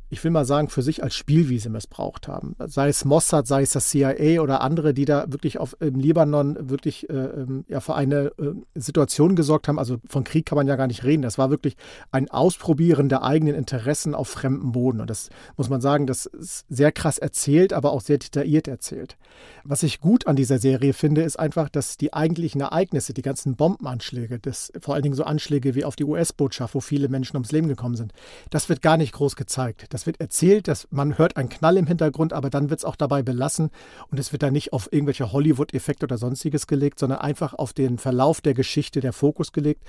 ich 0.08 0.22
will 0.22 0.30
mal 0.30 0.44
sagen, 0.44 0.68
für 0.68 0.82
sich 0.82 1.02
als 1.02 1.14
Spielwiese 1.14 1.68
missbraucht 1.68 2.28
haben. 2.28 2.54
Sei 2.66 2.88
es 2.88 3.04
Mossad, 3.04 3.46
sei 3.46 3.62
es 3.62 3.70
das 3.70 3.88
CIA 3.88 4.40
oder 4.40 4.60
andere, 4.60 4.94
die 4.94 5.04
da 5.04 5.24
wirklich 5.28 5.58
auf, 5.58 5.76
im 5.80 5.98
Libanon 5.98 6.56
wirklich 6.70 7.10
äh, 7.10 7.14
ähm, 7.14 7.64
ja, 7.68 7.80
für 7.80 7.96
eine 7.96 8.32
äh, 8.38 8.54
Situation 8.74 9.34
gesorgt 9.34 9.66
haben. 9.66 9.78
Also 9.78 9.96
von 10.08 10.22
Krieg 10.22 10.46
kann 10.46 10.56
man 10.56 10.68
ja 10.68 10.76
gar 10.76 10.86
nicht 10.86 11.02
reden. 11.02 11.22
Das 11.22 11.38
war 11.38 11.50
wirklich 11.50 11.76
ein 12.12 12.30
Ausprobieren 12.30 13.08
der 13.08 13.24
eigenen 13.24 13.56
Interessen 13.56 14.14
auf 14.14 14.28
fremdem 14.28 14.72
Boden. 14.72 15.00
Und 15.00 15.10
das 15.10 15.28
muss 15.56 15.68
man 15.68 15.80
sagen, 15.80 16.06
das 16.06 16.26
ist 16.26 16.66
sehr 16.68 16.92
krass 16.92 17.18
erzählt, 17.18 17.72
aber 17.72 17.90
auch 17.90 18.00
sehr 18.00 18.18
detailliert 18.18 18.68
erzählt. 18.68 19.16
Was 19.64 19.82
ich 19.82 20.00
gut 20.00 20.28
an 20.28 20.36
dieser 20.36 20.58
Serie 20.58 20.92
finde, 20.92 21.22
ist 21.22 21.38
einfach, 21.38 21.68
dass 21.68 21.96
die 21.96 22.14
eigentlichen 22.14 22.60
Ereignisse, 22.60 23.12
die 23.12 23.22
ganzen 23.22 23.56
Bombenanschläge, 23.56 24.38
das, 24.38 24.72
vor 24.80 24.94
allen 24.94 25.02
Dingen 25.02 25.16
so 25.16 25.24
Anschläge 25.24 25.74
wie 25.74 25.84
auf 25.84 25.96
die 25.96 26.04
US-Botschaft, 26.04 26.76
wo 26.76 26.80
viele 26.80 27.08
Menschen 27.08 27.36
ums 27.36 27.50
Leben 27.50 27.66
gekommen 27.66 27.96
sind, 27.96 28.12
das 28.50 28.68
wird 28.68 28.82
gar 28.82 28.96
nicht 28.96 29.12
groß 29.12 29.34
gezeigt 29.34 29.92
das 29.96 30.04
wird 30.04 30.20
erzählt, 30.20 30.68
dass 30.68 30.86
man 30.90 31.16
hört 31.16 31.38
einen 31.38 31.48
Knall 31.48 31.78
im 31.78 31.86
Hintergrund, 31.86 32.34
aber 32.34 32.50
dann 32.50 32.68
wird 32.68 32.80
es 32.80 32.84
auch 32.84 32.96
dabei 32.96 33.22
belassen 33.22 33.70
und 34.10 34.20
es 34.20 34.30
wird 34.30 34.42
dann 34.42 34.52
nicht 34.52 34.74
auf 34.74 34.92
irgendwelche 34.92 35.32
Hollywood-Effekte 35.32 36.04
oder 36.04 36.18
sonstiges 36.18 36.66
gelegt, 36.66 36.98
sondern 36.98 37.20
einfach 37.20 37.54
auf 37.54 37.72
den 37.72 37.96
Verlauf 37.96 38.42
der 38.42 38.52
Geschichte 38.52 39.00
der 39.00 39.14
Fokus 39.14 39.52
gelegt, 39.52 39.84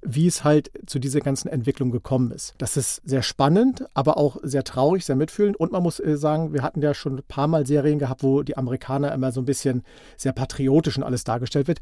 wie 0.00 0.26
es 0.26 0.44
halt 0.44 0.70
zu 0.86 0.98
dieser 0.98 1.20
ganzen 1.20 1.48
Entwicklung 1.48 1.90
gekommen 1.90 2.30
ist. 2.30 2.54
Das 2.56 2.78
ist 2.78 3.02
sehr 3.04 3.20
spannend, 3.22 3.84
aber 3.92 4.16
auch 4.16 4.38
sehr 4.42 4.64
traurig, 4.64 5.04
sehr 5.04 5.16
mitfühlend. 5.16 5.58
Und 5.58 5.72
man 5.72 5.82
muss 5.82 6.00
äh, 6.00 6.16
sagen, 6.16 6.54
wir 6.54 6.62
hatten 6.62 6.80
ja 6.80 6.94
schon 6.94 7.16
ein 7.18 7.22
paar 7.28 7.46
Mal 7.46 7.66
Serien 7.66 7.98
gehabt, 7.98 8.22
wo 8.22 8.42
die 8.42 8.56
Amerikaner 8.56 9.12
immer 9.12 9.30
so 9.30 9.42
ein 9.42 9.44
bisschen 9.44 9.82
sehr 10.16 10.32
patriotisch 10.32 10.96
und 10.96 11.02
alles 11.02 11.24
dargestellt 11.24 11.68
wird 11.68 11.80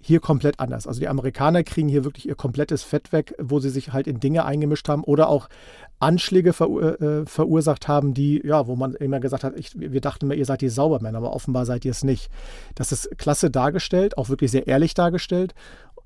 hier 0.00 0.20
komplett 0.20 0.58
anders. 0.58 0.86
Also 0.86 1.00
die 1.00 1.08
Amerikaner 1.08 1.62
kriegen 1.62 1.88
hier 1.88 2.04
wirklich 2.04 2.26
ihr 2.26 2.34
komplettes 2.34 2.82
Fett 2.82 3.12
weg, 3.12 3.34
wo 3.38 3.60
sie 3.60 3.68
sich 3.68 3.92
halt 3.92 4.06
in 4.06 4.18
Dinge 4.18 4.44
eingemischt 4.44 4.88
haben 4.88 5.04
oder 5.04 5.28
auch 5.28 5.48
Anschläge 5.98 6.54
verur 6.54 7.00
äh, 7.00 7.26
verursacht 7.26 7.86
haben, 7.86 8.14
die, 8.14 8.40
ja, 8.44 8.66
wo 8.66 8.76
man 8.76 8.94
immer 8.94 9.20
gesagt 9.20 9.44
hat, 9.44 9.58
ich, 9.58 9.78
wir 9.78 10.00
dachten 10.00 10.24
immer, 10.24 10.34
ihr 10.34 10.46
seid 10.46 10.62
die 10.62 10.70
Saubermänner, 10.70 11.18
aber 11.18 11.34
offenbar 11.34 11.66
seid 11.66 11.84
ihr 11.84 11.90
es 11.90 12.02
nicht. 12.02 12.30
Das 12.74 12.92
ist 12.92 13.18
klasse 13.18 13.50
dargestellt, 13.50 14.16
auch 14.16 14.30
wirklich 14.30 14.50
sehr 14.50 14.66
ehrlich 14.66 14.94
dargestellt. 14.94 15.54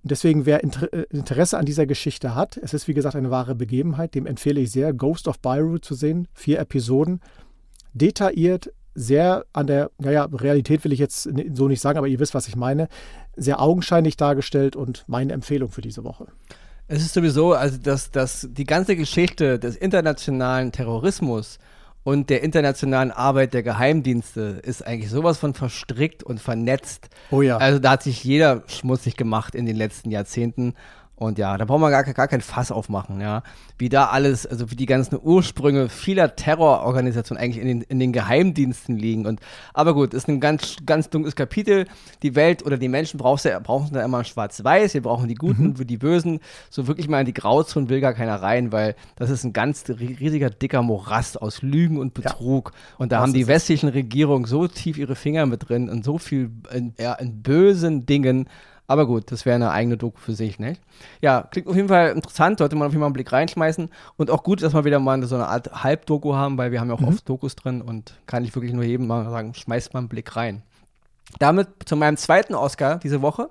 Deswegen, 0.02 0.44
wer 0.44 0.64
äh, 0.64 1.06
Interesse 1.10 1.56
an 1.56 1.64
dieser 1.64 1.86
Geschichte 1.86 2.34
hat, 2.34 2.56
es 2.56 2.74
ist 2.74 2.88
wie 2.88 2.94
gesagt 2.94 3.14
eine 3.14 3.30
wahre 3.30 3.54
Begebenheit, 3.54 4.16
dem 4.16 4.26
empfehle 4.26 4.60
ich 4.60 4.72
sehr, 4.72 4.92
Ghost 4.92 5.28
of 5.28 5.38
Beirut 5.38 5.84
zu 5.84 5.94
sehen. 5.94 6.26
Vier 6.34 6.58
Episoden, 6.58 7.20
detailliert, 7.92 8.72
sehr 8.94 9.44
an 9.52 9.66
der, 9.66 9.90
naja, 9.98 10.28
Realität 10.32 10.84
will 10.84 10.92
ich 10.92 10.98
jetzt 10.98 11.28
so 11.52 11.68
nicht 11.68 11.80
sagen, 11.80 11.98
aber 11.98 12.08
ihr 12.08 12.18
wisst, 12.18 12.34
was 12.34 12.48
ich 12.48 12.56
meine, 12.56 12.88
sehr 13.36 13.60
augenscheinlich 13.60 14.16
dargestellt 14.16 14.76
und 14.76 15.04
meine 15.06 15.32
Empfehlung 15.32 15.70
für 15.70 15.80
diese 15.80 16.04
Woche. 16.04 16.26
Es 16.86 17.02
ist 17.02 17.14
sowieso, 17.14 17.54
also 17.54 17.78
dass, 17.78 18.10
dass 18.10 18.48
die 18.50 18.64
ganze 18.64 18.94
Geschichte 18.94 19.58
des 19.58 19.76
internationalen 19.76 20.70
Terrorismus 20.70 21.58
und 22.04 22.28
der 22.28 22.42
internationalen 22.42 23.10
Arbeit 23.10 23.54
der 23.54 23.62
Geheimdienste 23.62 24.60
ist 24.62 24.86
eigentlich 24.86 25.10
sowas 25.10 25.38
von 25.38 25.54
verstrickt 25.54 26.22
und 26.22 26.38
vernetzt. 26.38 27.08
Oh 27.30 27.40
ja. 27.40 27.56
Also 27.56 27.78
da 27.78 27.92
hat 27.92 28.02
sich 28.02 28.22
jeder 28.22 28.62
schmutzig 28.66 29.16
gemacht 29.16 29.54
in 29.54 29.64
den 29.64 29.76
letzten 29.76 30.10
Jahrzehnten. 30.10 30.74
Und 31.16 31.38
ja, 31.38 31.56
da 31.56 31.64
brauchen 31.64 31.80
wir 31.80 31.90
gar, 31.90 32.02
gar 32.02 32.26
kein 32.26 32.40
Fass 32.40 32.72
aufmachen, 32.72 33.20
ja. 33.20 33.44
Wie 33.78 33.88
da 33.88 34.06
alles, 34.06 34.46
also 34.46 34.72
wie 34.72 34.76
die 34.76 34.86
ganzen 34.86 35.16
Ursprünge 35.22 35.88
vieler 35.88 36.34
Terrororganisationen 36.34 37.42
eigentlich 37.42 37.62
in 37.62 37.68
den, 37.68 37.82
in 37.82 38.00
den 38.00 38.12
Geheimdiensten 38.12 38.96
liegen. 38.96 39.24
Und, 39.24 39.38
aber 39.74 39.94
gut, 39.94 40.12
ist 40.12 40.28
ein 40.28 40.40
ganz, 40.40 40.76
ganz 40.84 41.10
dunkles 41.10 41.36
Kapitel. 41.36 41.86
Die 42.22 42.34
Welt 42.34 42.66
oder 42.66 42.78
die 42.78 42.88
Menschen 42.88 43.18
brauchst 43.18 43.44
du, 43.44 43.60
brauchen 43.60 43.92
da 43.92 44.04
immer 44.04 44.24
schwarz-weiß. 44.24 44.94
Wir 44.94 45.02
brauchen 45.02 45.28
die 45.28 45.36
Guten, 45.36 45.68
mhm. 45.68 45.86
die 45.86 45.98
Bösen. 45.98 46.40
So 46.68 46.88
wirklich 46.88 47.08
mal 47.08 47.20
in 47.20 47.26
die 47.26 47.34
Grauzone 47.34 47.88
will 47.88 48.00
gar 48.00 48.14
keiner 48.14 48.42
rein, 48.42 48.72
weil 48.72 48.96
das 49.14 49.30
ist 49.30 49.44
ein 49.44 49.52
ganz 49.52 49.84
riesiger, 49.88 50.50
dicker 50.50 50.82
Morast 50.82 51.40
aus 51.40 51.62
Lügen 51.62 51.98
und 51.98 52.14
Betrug. 52.14 52.72
Ja. 52.74 52.94
Und 52.98 53.12
da 53.12 53.16
das 53.16 53.22
haben 53.22 53.32
die 53.34 53.46
westlichen 53.46 53.88
Regierungen 53.88 54.46
so 54.46 54.66
tief 54.66 54.98
ihre 54.98 55.14
Finger 55.14 55.46
mit 55.46 55.68
drin 55.68 55.88
und 55.88 56.04
so 56.04 56.18
viel 56.18 56.50
in, 56.72 56.92
ja, 56.98 57.14
in 57.14 57.40
bösen 57.42 58.04
Dingen 58.04 58.48
aber 58.86 59.06
gut, 59.06 59.32
das 59.32 59.46
wäre 59.46 59.54
eine 59.54 59.70
eigene 59.70 59.96
Doku 59.96 60.18
für 60.18 60.34
sich, 60.34 60.58
nicht? 60.58 60.80
Ja, 61.22 61.48
klingt 61.50 61.68
auf 61.68 61.76
jeden 61.76 61.88
Fall 61.88 62.10
interessant, 62.10 62.58
sollte 62.58 62.76
man 62.76 62.86
auf 62.86 62.92
jeden 62.92 63.00
Fall 63.00 63.06
einen 63.06 63.14
Blick 63.14 63.32
reinschmeißen. 63.32 63.88
Und 64.16 64.30
auch 64.30 64.42
gut, 64.42 64.62
dass 64.62 64.74
wir 64.74 64.84
wieder 64.84 64.98
mal 64.98 65.22
so 65.24 65.36
eine 65.36 65.46
Art 65.46 65.82
Halbdoku 65.82 66.34
haben, 66.34 66.58
weil 66.58 66.70
wir 66.70 66.80
haben 66.80 66.88
ja 66.88 66.94
auch 66.94 67.00
mhm. 67.00 67.08
oft 67.08 67.28
Dokus 67.28 67.56
drin 67.56 67.80
und 67.80 68.14
kann 68.26 68.44
ich 68.44 68.54
wirklich 68.54 68.74
nur 68.74 68.84
jedem 68.84 69.06
mal 69.06 69.30
sagen, 69.30 69.54
schmeißt 69.54 69.94
mal 69.94 70.00
einen 70.00 70.08
Blick 70.08 70.36
rein. 70.36 70.62
Damit 71.38 71.68
zu 71.86 71.96
meinem 71.96 72.18
zweiten 72.18 72.54
Oscar 72.54 72.98
diese 72.98 73.22
Woche. 73.22 73.48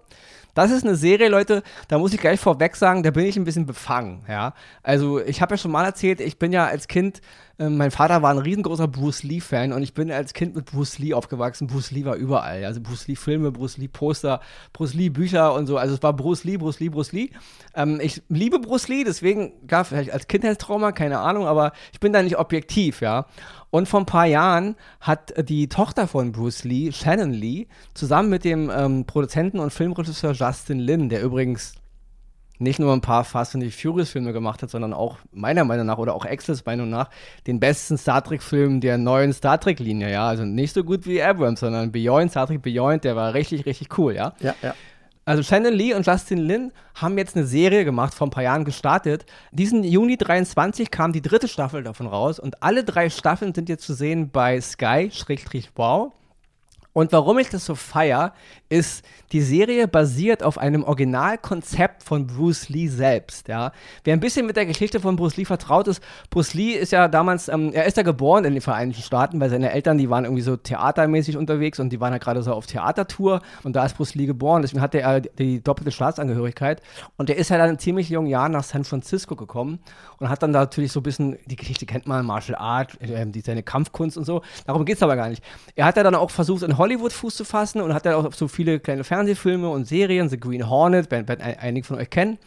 Das 0.54 0.70
ist 0.70 0.84
eine 0.84 0.96
Serie, 0.96 1.30
Leute, 1.30 1.64
da 1.88 1.98
muss 1.98 2.14
ich 2.14 2.22
gleich 2.22 2.40
vorweg 2.40 2.76
sagen, 2.76 3.02
da 3.02 3.10
bin 3.10 3.26
ich 3.26 3.36
ein 3.36 3.44
bisschen 3.44 3.66
befangen, 3.66 4.24
ja. 4.30 4.54
Also 4.84 5.20
ich 5.20 5.42
habe 5.42 5.56
ja 5.56 5.58
schon 5.58 5.72
mal 5.72 5.84
erzählt, 5.84 6.22
ich 6.22 6.38
bin 6.38 6.54
ja 6.54 6.68
als 6.68 6.88
Kind, 6.88 7.22
mein 7.60 7.92
Vater 7.92 8.24
war 8.24 8.32
ein 8.32 8.40
riesengroßer 8.40 8.88
Bruce 8.88 9.22
Lee-Fan 9.22 9.74
und 9.74 9.84
ich 9.84 9.94
bin 9.94 10.12
als 10.12 10.34
Kind 10.34 10.56
mit 10.56 10.66
Bruce 10.66 10.98
Lee 10.98 11.14
aufgewachsen. 11.14 11.68
Bruce 11.68 11.92
Lee 11.92 12.04
war 12.04 12.16
überall, 12.16 12.66
also 12.66 12.82
Bruce 12.82 13.08
Lee-Filme, 13.08 13.52
Bruce 13.52 13.78
Lee-Poster, 13.78 14.40
Bruce 14.74 14.96
Lee-Bücher 14.96 15.54
und 15.54 15.68
so. 15.68 15.78
Also 15.78 15.94
es 15.94 16.02
war 16.02 16.14
Bruce 16.14 16.44
Lee, 16.46 16.58
Bruce 16.58 16.80
Lee, 16.80 16.90
Bruce 16.90 17.12
Lee. 17.12 17.30
Ähm, 17.76 18.00
ich 18.02 18.24
liebe 18.28 18.58
Bruce 18.60 18.88
Lee, 18.88 19.04
deswegen, 19.04 19.54
gab 19.68 19.88
vielleicht 19.88 20.12
als 20.12 20.28
Kindheitstrauma, 20.28 20.94
keine 20.94 21.20
Ahnung, 21.20 21.46
aber 21.46 21.74
ich 21.92 22.00
bin 22.00 22.12
da 22.12 22.24
nicht 22.24 22.40
objektiv, 22.40 23.02
ja. 23.02 23.28
Und 23.70 23.88
vor 23.88 24.00
ein 24.00 24.08
paar 24.08 24.26
Jahren 24.26 24.76
hat 25.00 25.34
die 25.50 25.68
Tochter 25.70 26.08
von 26.08 26.32
Bruce 26.32 26.64
Lee, 26.64 26.92
Shannon 26.92 27.34
Lee, 27.34 27.68
zusammen 27.94 28.30
mit 28.30 28.46
dem 28.46 28.72
ähm, 28.76 29.06
Produzenten 29.06 29.60
und 29.60 29.72
Filmregisseur 29.72 30.34
Justin 30.34 30.80
Lin, 30.80 31.10
der 31.10 31.22
übrigens 31.22 31.74
nicht 32.60 32.80
nur 32.80 32.94
ein 32.94 33.02
paar 33.02 33.24
Fast 33.24 33.56
and 33.56 33.64
the 33.64 33.72
Furious 33.72 34.10
Filme 34.10 34.34
gemacht 34.34 34.62
hat, 34.62 34.70
sondern 34.70 34.94
auch 34.94 35.18
meiner 35.32 35.64
Meinung 35.64 35.86
nach 35.86 35.98
oder 35.98 36.14
auch 36.14 36.26
Access 36.26 36.66
Meinung 36.66 36.90
nach 36.90 37.10
den 37.48 37.60
besten 37.60 37.98
Star 37.98 38.24
Trek 38.24 38.42
Film 38.42 38.80
der 38.80 38.98
neuen 38.98 39.34
Star 39.34 39.60
Trek 39.60 39.80
Linie, 39.80 40.12
ja, 40.12 40.28
also 40.28 40.46
nicht 40.46 40.74
so 40.74 40.84
gut 40.84 41.06
wie 41.06 41.22
Abrams, 41.22 41.60
sondern 41.60 41.92
Beyond 41.92 42.32
Star 42.32 42.48
Trek 42.48 42.62
Beyond, 42.62 43.04
der 43.04 43.16
war 43.16 43.34
richtig 43.34 43.66
richtig 43.66 43.98
cool, 43.98 44.16
ja. 44.16 44.34
Ja, 44.40 44.56
ja. 44.62 44.74
Also 45.26 45.42
Shannon 45.42 45.74
Lee 45.74 45.94
und 45.94 46.06
Justin 46.06 46.40
Lin 46.40 46.74
haben 46.96 47.18
jetzt 47.18 47.38
eine 47.38 47.46
Serie 47.46 47.86
gemacht, 47.86 48.14
vor 48.14 48.28
ein 48.28 48.32
paar 48.32 48.44
Jahren 48.44 48.66
gestartet. 48.66 49.26
Diesen 49.52 49.86
Juni 49.86 50.18
23 50.18 50.92
kam 50.92 51.14
die 51.14 51.22
dritte 51.22 51.48
Staffel 51.48 51.82
davon 51.82 52.08
raus 52.08 52.40
und 52.40 52.62
alle 52.62 52.84
drei 52.84 53.10
Staffeln 53.10 53.54
sind 53.54 53.70
jetzt 53.70 53.86
zu 53.86 53.94
sehen 53.94 54.32
bei 54.32 54.60
Sky-Wow. 54.60 56.12
Und 56.94 57.12
warum 57.12 57.40
ich 57.40 57.50
das 57.50 57.66
so 57.66 57.76
feier, 57.76 58.34
ist, 58.70 59.04
die 59.32 59.42
Serie 59.42 59.88
basiert 59.88 60.44
auf 60.44 60.58
einem 60.58 60.84
Originalkonzept 60.84 62.04
von 62.04 62.28
Bruce 62.28 62.70
Lee 62.70 62.88
selbst. 62.88 63.48
Ja. 63.48 63.72
Wer 64.04 64.14
ein 64.14 64.20
bisschen 64.20 64.46
mit 64.46 64.56
der 64.56 64.68
Geschichte 64.68 65.00
von 65.00 65.16
Bruce 65.16 65.38
Lee 65.38 65.46
vertraut 65.46 65.88
ist, 65.88 66.04
Bruce 66.30 66.54
Lee 66.54 66.74
ist 66.74 66.92
ja 66.92 67.08
damals, 67.08 67.50
ähm, 67.50 67.72
er 67.74 67.86
ist 67.86 67.98
ja 67.98 68.04
geboren 68.04 68.46
in 68.46 68.54
den 68.54 68.62
Vereinigten 68.62 69.02
Staaten, 69.02 69.40
weil 69.40 69.50
seine 69.50 69.72
Eltern, 69.72 69.98
die 69.98 70.10
waren 70.10 70.26
irgendwie 70.26 70.44
so 70.44 70.56
theatermäßig 70.56 71.38
unterwegs 71.38 71.80
und 71.80 71.90
die 71.90 72.00
waren 72.00 72.14
ja 72.14 72.20
gerade 72.20 72.44
so 72.44 72.54
auf 72.54 72.68
Theatertour 72.68 73.42
und 73.64 73.76
da 73.76 73.86
ist 73.86 73.98
Bruce 73.98 74.14
Lee 74.16 74.28
geboren, 74.28 74.62
deswegen 74.62 74.82
hatte 74.82 75.02
er 75.02 75.22
die 75.22 75.64
doppelte 75.64 75.92
Staatsangehörigkeit 75.92 76.82
und 77.18 77.30
er 77.30 77.38
ist 77.38 77.50
ja 77.50 77.58
dann 77.58 77.72
in 77.72 77.80
ziemlich 77.80 78.10
jungen 78.10 78.28
Jahren 78.28 78.52
nach 78.52 78.64
San 78.64 78.84
Francisco 78.84 79.36
gekommen 79.36 79.80
und 80.20 80.30
hat 80.30 80.44
dann 80.44 80.54
da 80.54 80.60
natürlich 80.60 80.92
so 80.92 81.00
ein 81.00 81.04
bisschen, 81.04 81.38
die 81.46 81.56
Geschichte 81.56 81.88
kennt 81.88 82.08
man, 82.08 82.26
Martial 82.26 82.58
Art, 82.58 83.02
äh, 83.02 83.26
die, 83.26 83.42
seine 83.42 83.64
Kampfkunst 83.64 84.18
und 84.18 84.26
so, 84.26 84.44
darum 84.68 84.86
geht 84.86 84.98
es 84.98 85.04
aber 85.04 85.16
gar 85.16 85.30
nicht. 85.30 85.44
Er 85.76 85.86
hat 85.86 85.98
ja 85.98 86.04
dann 86.04 86.16
auch 86.16 86.30
versucht, 86.30 86.64
in 86.64 86.78
Hollywood 86.78 86.83
Fuß 87.14 87.36
zu 87.36 87.46
fassen 87.46 87.82
und 87.82 87.94
hat 87.94 88.06
ja 88.06 88.16
auch 88.16 88.34
so 88.34 88.48
viele 88.48 88.80
kleine 88.80 89.04
Fernsehfilme 89.04 89.70
und 89.70 89.86
Serien, 89.86 90.30
The 90.30 90.40
Green 90.40 90.70
Hornet, 90.70 91.12
werden 91.12 91.42
einige 91.42 91.86
von 91.86 91.98
euch 91.98 92.10
kennen. 92.10 92.38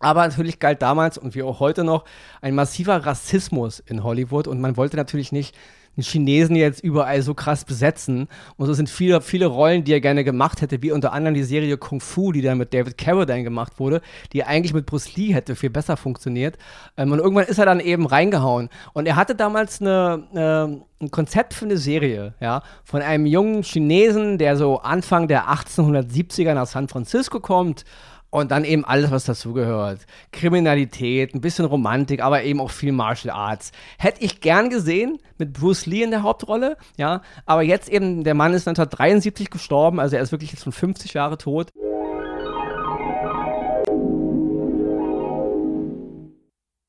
Aber 0.00 0.26
natürlich 0.26 0.58
galt 0.58 0.82
damals 0.82 1.16
und 1.16 1.34
wie 1.34 1.42
auch 1.42 1.60
heute 1.60 1.84
noch 1.84 2.04
ein 2.40 2.54
massiver 2.54 3.06
Rassismus 3.06 3.78
in 3.78 4.02
Hollywood 4.02 4.48
und 4.48 4.60
man 4.60 4.76
wollte 4.76 4.96
natürlich 4.96 5.30
nicht 5.30 5.54
den 5.96 6.02
Chinesen 6.02 6.56
jetzt 6.56 6.82
überall 6.82 7.22
so 7.22 7.34
krass 7.34 7.64
besetzen. 7.64 8.28
Und 8.56 8.66
so 8.66 8.72
sind 8.72 8.88
viele, 8.88 9.20
viele 9.20 9.46
Rollen, 9.46 9.84
die 9.84 9.92
er 9.92 10.00
gerne 10.00 10.24
gemacht 10.24 10.62
hätte, 10.62 10.82
wie 10.82 10.92
unter 10.92 11.12
anderem 11.12 11.34
die 11.34 11.44
Serie 11.44 11.76
Kung 11.76 12.00
Fu, 12.00 12.32
die 12.32 12.42
dann 12.42 12.58
mit 12.58 12.72
David 12.72 12.96
Carradine 12.96 13.44
gemacht 13.44 13.78
wurde, 13.78 14.00
die 14.32 14.44
eigentlich 14.44 14.74
mit 14.74 14.86
Bruce 14.86 15.16
Lee 15.16 15.34
hätte 15.34 15.54
viel 15.54 15.70
besser 15.70 15.96
funktioniert. 15.96 16.56
Ähm, 16.96 17.12
und 17.12 17.18
irgendwann 17.18 17.46
ist 17.46 17.58
er 17.58 17.66
dann 17.66 17.80
eben 17.80 18.06
reingehauen. 18.06 18.68
Und 18.92 19.06
er 19.06 19.16
hatte 19.16 19.34
damals 19.34 19.80
eine, 19.80 20.28
eine 20.32 20.82
ein 21.02 21.10
Konzept 21.10 21.52
für 21.52 21.64
eine 21.64 21.76
Serie, 21.76 22.34
ja, 22.40 22.62
von 22.84 23.02
einem 23.02 23.26
jungen 23.26 23.62
Chinesen, 23.62 24.38
der 24.38 24.56
so 24.56 24.78
Anfang 24.78 25.28
der 25.28 25.48
1870er 25.48 26.54
nach 26.54 26.66
San 26.66 26.88
Francisco 26.88 27.40
kommt, 27.40 27.84
und 28.32 28.50
dann 28.50 28.64
eben 28.64 28.84
alles, 28.84 29.10
was 29.10 29.24
dazugehört. 29.24 30.06
Kriminalität, 30.32 31.34
ein 31.34 31.42
bisschen 31.42 31.66
Romantik, 31.66 32.22
aber 32.22 32.42
eben 32.42 32.60
auch 32.60 32.70
viel 32.70 32.90
Martial 32.90 33.34
Arts. 33.36 33.72
Hätte 33.98 34.24
ich 34.24 34.40
gern 34.40 34.70
gesehen 34.70 35.18
mit 35.36 35.52
Bruce 35.52 35.84
Lee 35.84 36.02
in 36.02 36.10
der 36.10 36.22
Hauptrolle, 36.22 36.78
ja. 36.96 37.20
Aber 37.44 37.62
jetzt 37.62 37.90
eben, 37.90 38.24
der 38.24 38.32
Mann 38.32 38.54
ist 38.54 38.66
1973 38.66 39.50
gestorben, 39.50 40.00
also 40.00 40.16
er 40.16 40.22
ist 40.22 40.32
wirklich 40.32 40.50
jetzt 40.50 40.64
schon 40.64 40.72
50 40.72 41.12
Jahre 41.12 41.36
tot. 41.36 41.68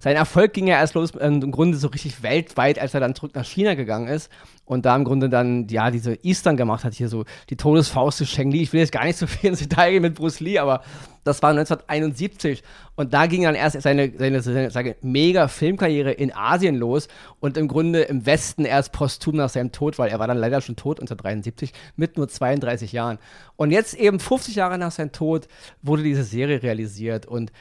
Sein 0.04 0.18
Erfolg 0.18 0.52
ging 0.52 0.68
ja 0.68 0.76
erst 0.76 0.96
los 0.96 1.14
ähm, 1.18 1.42
im 1.42 1.52
Grunde 1.52 1.78
so 1.78 1.88
richtig 1.88 2.24
weltweit, 2.24 2.78
als 2.78 2.94
er 2.94 3.00
dann 3.00 3.16
zurück 3.16 3.32
nach 3.36 3.46
China 3.46 3.74
gegangen 3.74 4.10
ist 4.10 4.30
und 4.66 4.86
da 4.86 4.98
im 4.98 5.06
Grunde 5.06 5.30
dann, 5.30 5.66
ja, 5.70 5.92
diese 5.92 6.16
Eastern 6.24 6.58
gemacht 6.58 6.84
hat, 6.84 6.94
hier 6.94 7.08
so 7.08 7.24
die 7.50 7.56
Todesfaust 7.56 8.18
zu 8.18 8.26
Sheng 8.26 8.52
Li. 8.52 8.64
Ich 8.64 8.74
will 8.74 8.82
jetzt 8.82 8.92
gar 8.92 9.06
nicht 9.06 9.18
so 9.18 9.28
viel 9.28 9.52
ins 9.52 9.60
Detail 9.60 9.92
gehen 9.92 10.02
mit 10.02 10.16
Bruce 10.16 10.42
Lee, 10.42 10.60
aber 10.60 10.84
das 11.24 11.42
war 11.42 11.52
1971 11.52 12.64
und 12.98 13.14
da 13.14 13.28
ging 13.28 13.44
dann 13.44 13.56
erst 13.56 13.82
seine, 13.82 14.12
seine, 14.18 14.42
seine, 14.42 14.72
seine 14.72 14.96
mega 15.02 15.48
Filmkarriere 15.48 16.12
in 16.12 16.36
Asien 16.36 16.76
los 16.76 17.08
und 17.40 17.56
im 17.56 17.70
Grunde 17.70 18.02
im 18.02 18.26
Westen 18.26 18.66
erst 18.66 18.92
posthum 18.92 19.38
nach 19.38 19.48
seinem 19.48 19.72
Tod, 19.72 19.98
weil 20.00 20.10
er 20.10 20.20
war 20.20 20.28
dann 20.28 20.38
leider 20.38 20.60
schon 20.60 20.76
tot 20.76 21.00
1973 21.00 21.72
mit 21.96 22.18
nur 22.18 22.28
32 22.28 22.92
Jahren. 22.92 23.20
Und 23.56 23.72
jetzt 23.72 23.94
eben 23.94 24.20
50 24.20 24.56
Jahre 24.56 24.78
nach 24.78 24.92
seinem 24.92 25.14
Tod 25.14 25.48
wurde 25.82 26.04
diese 26.04 26.26
Serie 26.26 26.62
realisiert 26.62 27.26
und 27.26 27.54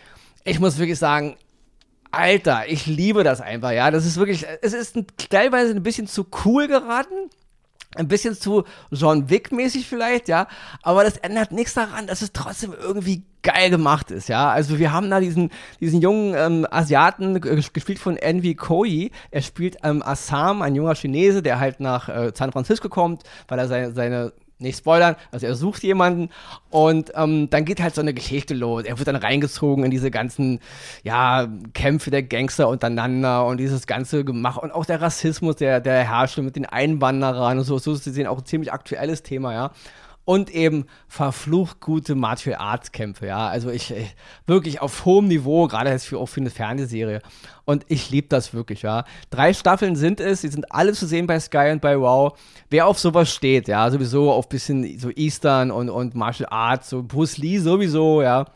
ich 0.45 0.59
muss 0.59 0.79
wirklich 0.79 0.99
sagen, 0.99 1.37
Alter, 2.13 2.69
ich 2.69 2.87
liebe 2.87 3.25
das 3.25 3.41
einfach, 3.41 3.73
ja. 3.73 3.91
Das 3.91 4.07
ist 4.07 4.17
wirklich, 4.17 4.47
es 4.61 4.73
ist 4.73 4.97
ein, 4.97 5.07
teilweise 5.31 5.73
ein 5.75 5.83
bisschen 5.83 6.07
zu 6.07 6.27
cool 6.45 6.69
geraten. 6.69 7.31
Ein 7.95 8.09
bisschen 8.09 8.35
zu 8.35 8.65
John 8.91 9.29
Wick-mäßig 9.29 9.87
vielleicht, 9.87 10.29
ja. 10.29 10.47
Aber 10.83 11.05
das 11.05 11.19
ändert 11.19 11.53
nichts 11.53 11.75
daran, 11.75 12.07
dass 12.07 12.23
es 12.23 12.33
trotzdem 12.33 12.73
irgendwie 12.73 13.25
geil 13.43 13.71
gemacht 13.71 14.11
ist, 14.11 14.29
ja. 14.29 14.51
Also 14.51 14.79
wir 14.79 14.93
haben 14.93 15.11
da 15.11 15.21
diesen, 15.21 15.51
diesen 15.81 16.01
jungen 16.01 16.35
ähm, 16.35 16.67
Asiaten, 16.71 17.41
gespielt 17.41 17.99
von 17.99 18.17
Envy 18.17 18.55
Koi. 18.55 19.11
Er 19.31 19.43
spielt 19.43 19.77
ähm, 19.83 20.03
Assam, 20.03 20.63
ein 20.63 20.75
junger 20.75 20.95
Chinese, 20.95 21.43
der 21.43 21.61
halt 21.61 21.81
nach 21.81 22.09
äh, 22.09 22.33
San 22.35 22.53
Francisco 22.53 22.89
kommt, 22.89 23.25
weil 23.49 23.59
er 23.59 23.69
seine, 23.69 23.93
seine 23.93 24.33
nicht 24.63 24.79
spoilern, 24.79 25.17
also 25.31 25.47
er 25.47 25.55
sucht 25.55 25.83
jemanden 25.83 26.31
und 26.71 27.13
ähm, 27.15 27.51
dann 27.51 27.65
geht 27.65 27.83
halt 27.83 27.95
so 27.95 28.01
eine 28.01 28.15
Geschichte 28.15 28.55
los. 28.55 28.85
Er 28.85 28.99
wird 28.99 29.09
dann 29.09 29.17
reingezogen 29.17 29.85
in 29.85 29.91
diese 29.91 30.11
ganzen, 30.11 30.61
ja, 31.03 31.49
Kämpfe 31.75 32.11
der 32.11 32.23
Gangster 32.23 32.69
untereinander 32.69 33.45
und 33.47 33.59
dieses 33.59 33.87
ganze 33.87 34.25
Gemach 34.25 34.57
und 34.57 34.73
auch 34.73 34.87
der 34.87 35.03
Rassismus, 35.03 35.57
der, 35.57 35.81
der 35.81 36.05
herrscht 36.05 36.39
mit 36.39 36.57
den 36.57 36.67
Einwanderern 36.67 37.59
und 37.59 37.65
so, 37.65 37.79
so 37.79 37.93
ist 37.93 38.05
sehen 38.05 38.27
auch 38.27 38.39
ein 38.39 38.47
ziemlich 38.47 38.73
aktuelles 38.73 39.23
Thema, 39.23 39.53
ja 39.53 39.71
und 40.25 40.51
eben 40.51 40.87
verflucht 41.09 41.81
gute 41.81 42.15
Martial 42.15 42.57
Arts 42.57 42.93
Kämpfe, 42.93 43.27
ja. 43.27 43.49
Also 43.49 43.71
ich, 43.71 43.91
ich 43.91 43.99
äh, 43.99 44.11
wirklich 44.47 44.81
auf 44.81 45.05
hohem 45.05 45.29
Niveau, 45.29 45.67
gerade 45.67 45.91
jetzt 45.91 46.07
für, 46.07 46.19
auch 46.19 46.27
für 46.27 46.41
eine 46.41 46.51
Fernsehserie. 46.51 47.21
Und 47.65 47.85
ich 47.89 48.11
liebe 48.11 48.29
das 48.29 48.55
wirklich, 48.55 48.83
ja. 48.83 49.05
Drei 49.31 49.53
Staffeln 49.53 49.97
sind 49.97 50.21
es, 50.21 50.43
die 50.43 50.49
sind 50.49 50.71
alle 50.73 50.93
zu 50.93 51.07
sehen 51.07 51.27
bei 51.27 51.41
Sky 51.41 51.71
und 51.73 51.81
bei 51.81 51.99
Wow. 51.99 52.39
Wer 52.71 52.87
auf 52.87 52.99
sowas 52.99 53.33
steht, 53.33 53.69
ja, 53.69 53.91
sowieso 53.91 54.33
auf 54.33 54.49
bisschen 54.49 54.99
so 54.99 55.11
Eastern 55.11 55.71
und, 55.71 55.91
und 55.91 56.15
Martial 56.15 56.49
Arts, 56.51 56.91
so 56.91 57.03
Bruce 57.03 57.39
Lee 57.39 57.59
sowieso, 57.59 58.23
ja 58.23 58.47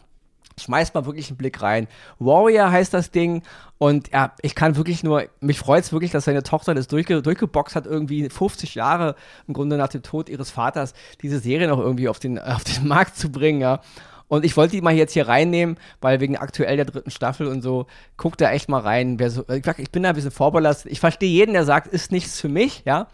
schmeißt 0.58 0.94
mal 0.94 1.04
wirklich 1.04 1.28
einen 1.28 1.36
Blick 1.36 1.60
rein. 1.60 1.86
Warrior 2.18 2.70
heißt 2.70 2.94
das 2.94 3.10
Ding 3.10 3.42
und 3.78 4.10
ja, 4.12 4.32
ich 4.40 4.54
kann 4.54 4.76
wirklich 4.76 5.02
nur, 5.02 5.24
mich 5.40 5.58
freut 5.58 5.84
es 5.84 5.92
wirklich, 5.92 6.10
dass 6.10 6.24
seine 6.24 6.42
Tochter 6.42 6.74
das 6.74 6.88
durchge 6.88 7.20
durchgeboxt 7.20 7.76
hat, 7.76 7.86
irgendwie 7.86 8.28
50 8.28 8.74
Jahre 8.74 9.16
im 9.46 9.54
Grunde 9.54 9.76
nach 9.76 9.88
dem 9.88 10.02
Tod 10.02 10.28
ihres 10.28 10.50
Vaters, 10.50 10.94
diese 11.20 11.40
Serie 11.40 11.68
noch 11.68 11.78
irgendwie 11.78 12.08
auf 12.08 12.18
den, 12.18 12.38
auf 12.40 12.64
den 12.64 12.88
Markt 12.88 13.16
zu 13.16 13.30
bringen, 13.30 13.60
ja. 13.60 13.80
Und 14.28 14.44
ich 14.44 14.56
wollte 14.56 14.72
die 14.72 14.80
mal 14.80 14.94
jetzt 14.94 15.12
hier 15.12 15.28
reinnehmen, 15.28 15.76
weil 16.00 16.18
wegen 16.20 16.36
aktuell 16.36 16.76
der 16.76 16.84
dritten 16.84 17.12
Staffel 17.12 17.46
und 17.46 17.62
so, 17.62 17.86
guckt 18.16 18.40
da 18.40 18.50
echt 18.50 18.68
mal 18.68 18.80
rein. 18.80 19.20
Wer 19.20 19.30
so, 19.30 19.44
ich 19.48 19.92
bin 19.92 20.02
da 20.02 20.08
ein 20.08 20.14
bisschen 20.16 20.32
vorbelastet. 20.32 20.90
Ich 20.90 20.98
verstehe 20.98 21.30
jeden, 21.30 21.52
der 21.52 21.64
sagt, 21.64 21.86
ist 21.86 22.10
nichts 22.10 22.40
für 22.40 22.48
mich, 22.48 22.82
ja. 22.84 23.06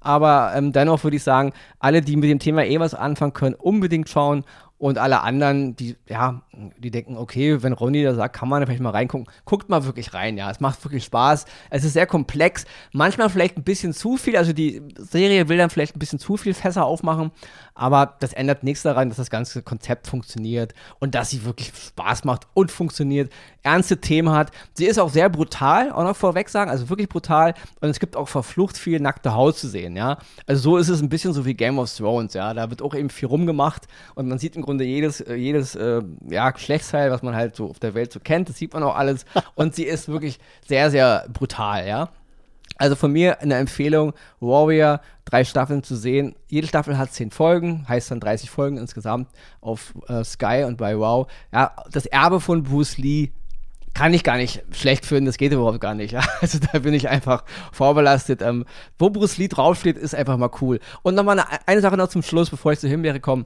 Aber 0.00 0.52
ähm, 0.54 0.72
dennoch 0.72 1.02
würde 1.02 1.16
ich 1.16 1.24
sagen, 1.24 1.52
alle, 1.78 2.02
die 2.02 2.16
mit 2.16 2.30
dem 2.30 2.38
Thema 2.38 2.64
eh 2.64 2.78
was 2.78 2.94
anfangen 2.94 3.32
können, 3.32 3.54
unbedingt 3.54 4.08
schauen. 4.08 4.44
Und 4.80 4.96
alle 4.96 5.20
anderen, 5.20 5.76
die, 5.76 5.94
ja, 6.08 6.40
die 6.78 6.90
denken, 6.90 7.18
okay, 7.18 7.62
wenn 7.62 7.74
Ronny 7.74 8.02
da 8.02 8.14
sagt, 8.14 8.34
kann 8.34 8.48
man 8.48 8.62
da 8.62 8.66
vielleicht 8.66 8.80
mal 8.80 8.88
reingucken. 8.88 9.28
Guckt 9.44 9.68
mal 9.68 9.84
wirklich 9.84 10.14
rein, 10.14 10.38
ja. 10.38 10.50
Es 10.50 10.58
macht 10.58 10.82
wirklich 10.82 11.04
Spaß. 11.04 11.44
Es 11.68 11.84
ist 11.84 11.92
sehr 11.92 12.06
komplex. 12.06 12.64
Manchmal 12.90 13.28
vielleicht 13.28 13.58
ein 13.58 13.62
bisschen 13.62 13.92
zu 13.92 14.16
viel. 14.16 14.38
Also 14.38 14.54
die 14.54 14.80
Serie 14.96 15.50
will 15.50 15.58
dann 15.58 15.68
vielleicht 15.68 15.96
ein 15.96 15.98
bisschen 15.98 16.18
zu 16.18 16.38
viel 16.38 16.54
Fässer 16.54 16.86
aufmachen. 16.86 17.30
Aber 17.80 18.16
das 18.20 18.34
ändert 18.34 18.62
nichts 18.62 18.82
daran, 18.82 19.08
dass 19.08 19.16
das 19.16 19.30
ganze 19.30 19.62
Konzept 19.62 20.06
funktioniert 20.06 20.74
und 20.98 21.14
dass 21.14 21.30
sie 21.30 21.46
wirklich 21.46 21.72
Spaß 21.74 22.24
macht 22.24 22.46
und 22.52 22.70
funktioniert. 22.70 23.32
Ernste 23.62 24.02
Themen 24.02 24.34
hat. 24.34 24.50
Sie 24.74 24.84
ist 24.84 24.98
auch 24.98 25.08
sehr 25.08 25.30
brutal, 25.30 25.90
auch 25.90 26.04
noch 26.04 26.14
vorweg 26.14 26.50
sagen. 26.50 26.70
Also 26.70 26.90
wirklich 26.90 27.08
brutal. 27.08 27.54
Und 27.80 27.88
es 27.88 27.98
gibt 27.98 28.16
auch 28.16 28.28
verflucht 28.28 28.76
viel 28.76 29.00
nackte 29.00 29.34
Haut 29.34 29.56
zu 29.56 29.66
sehen, 29.66 29.96
ja. 29.96 30.18
Also 30.46 30.60
so 30.60 30.76
ist 30.76 30.90
es 30.90 31.00
ein 31.00 31.08
bisschen 31.08 31.32
so 31.32 31.46
wie 31.46 31.54
Game 31.54 31.78
of 31.78 31.90
Thrones, 31.90 32.34
ja. 32.34 32.52
Da 32.52 32.68
wird 32.68 32.82
auch 32.82 32.94
eben 32.94 33.08
viel 33.08 33.28
rumgemacht 33.28 33.86
und 34.14 34.28
man 34.28 34.38
sieht 34.38 34.56
im 34.56 34.62
Grunde 34.62 34.84
jedes, 34.84 35.22
äh, 35.22 35.34
jedes 35.34 35.74
äh, 35.74 36.02
ja, 36.28 36.50
Geschlechtsteil, 36.50 37.10
was 37.10 37.22
man 37.22 37.34
halt 37.34 37.56
so 37.56 37.70
auf 37.70 37.78
der 37.78 37.94
Welt 37.94 38.12
so 38.12 38.20
kennt, 38.20 38.50
das 38.50 38.58
sieht 38.58 38.74
man 38.74 38.82
auch 38.82 38.94
alles. 38.94 39.24
Und 39.54 39.74
sie 39.74 39.84
ist 39.84 40.08
wirklich 40.08 40.38
sehr, 40.68 40.90
sehr 40.90 41.26
brutal, 41.32 41.88
ja. 41.88 42.10
Also 42.80 42.96
von 42.96 43.12
mir 43.12 43.42
eine 43.42 43.56
Empfehlung, 43.56 44.14
Warrior, 44.40 45.02
drei 45.26 45.44
Staffeln 45.44 45.82
zu 45.82 45.96
sehen. 45.96 46.34
Jede 46.48 46.66
Staffel 46.66 46.96
hat 46.96 47.12
zehn 47.12 47.30
Folgen, 47.30 47.86
heißt 47.86 48.10
dann 48.10 48.20
30 48.20 48.48
Folgen 48.48 48.78
insgesamt 48.78 49.28
auf 49.60 49.92
äh, 50.08 50.24
Sky 50.24 50.64
und 50.66 50.78
bei 50.78 50.98
Wow. 50.98 51.30
Ja, 51.52 51.76
das 51.92 52.06
Erbe 52.06 52.40
von 52.40 52.62
Bruce 52.62 52.96
Lee 52.96 53.32
kann 53.92 54.14
ich 54.14 54.24
gar 54.24 54.38
nicht 54.38 54.62
schlecht 54.70 55.04
finden, 55.04 55.26
das 55.26 55.36
geht 55.36 55.52
überhaupt 55.52 55.80
gar 55.80 55.94
nicht. 55.94 56.12
Ja. 56.12 56.22
Also 56.40 56.58
da 56.58 56.78
bin 56.78 56.94
ich 56.94 57.10
einfach 57.10 57.44
vorbelastet. 57.70 58.40
Ähm, 58.40 58.64
wo 58.98 59.10
Bruce 59.10 59.36
Lee 59.36 59.48
draufsteht, 59.48 59.98
ist 59.98 60.14
einfach 60.14 60.38
mal 60.38 60.50
cool. 60.62 60.80
Und 61.02 61.16
nochmal 61.16 61.38
eine, 61.38 61.48
eine 61.66 61.80
Sache 61.82 61.98
noch 61.98 62.08
zum 62.08 62.22
Schluss, 62.22 62.48
bevor 62.48 62.72
ich 62.72 62.78
zu 62.78 62.88
Himbeere 62.88 63.20
komme 63.20 63.44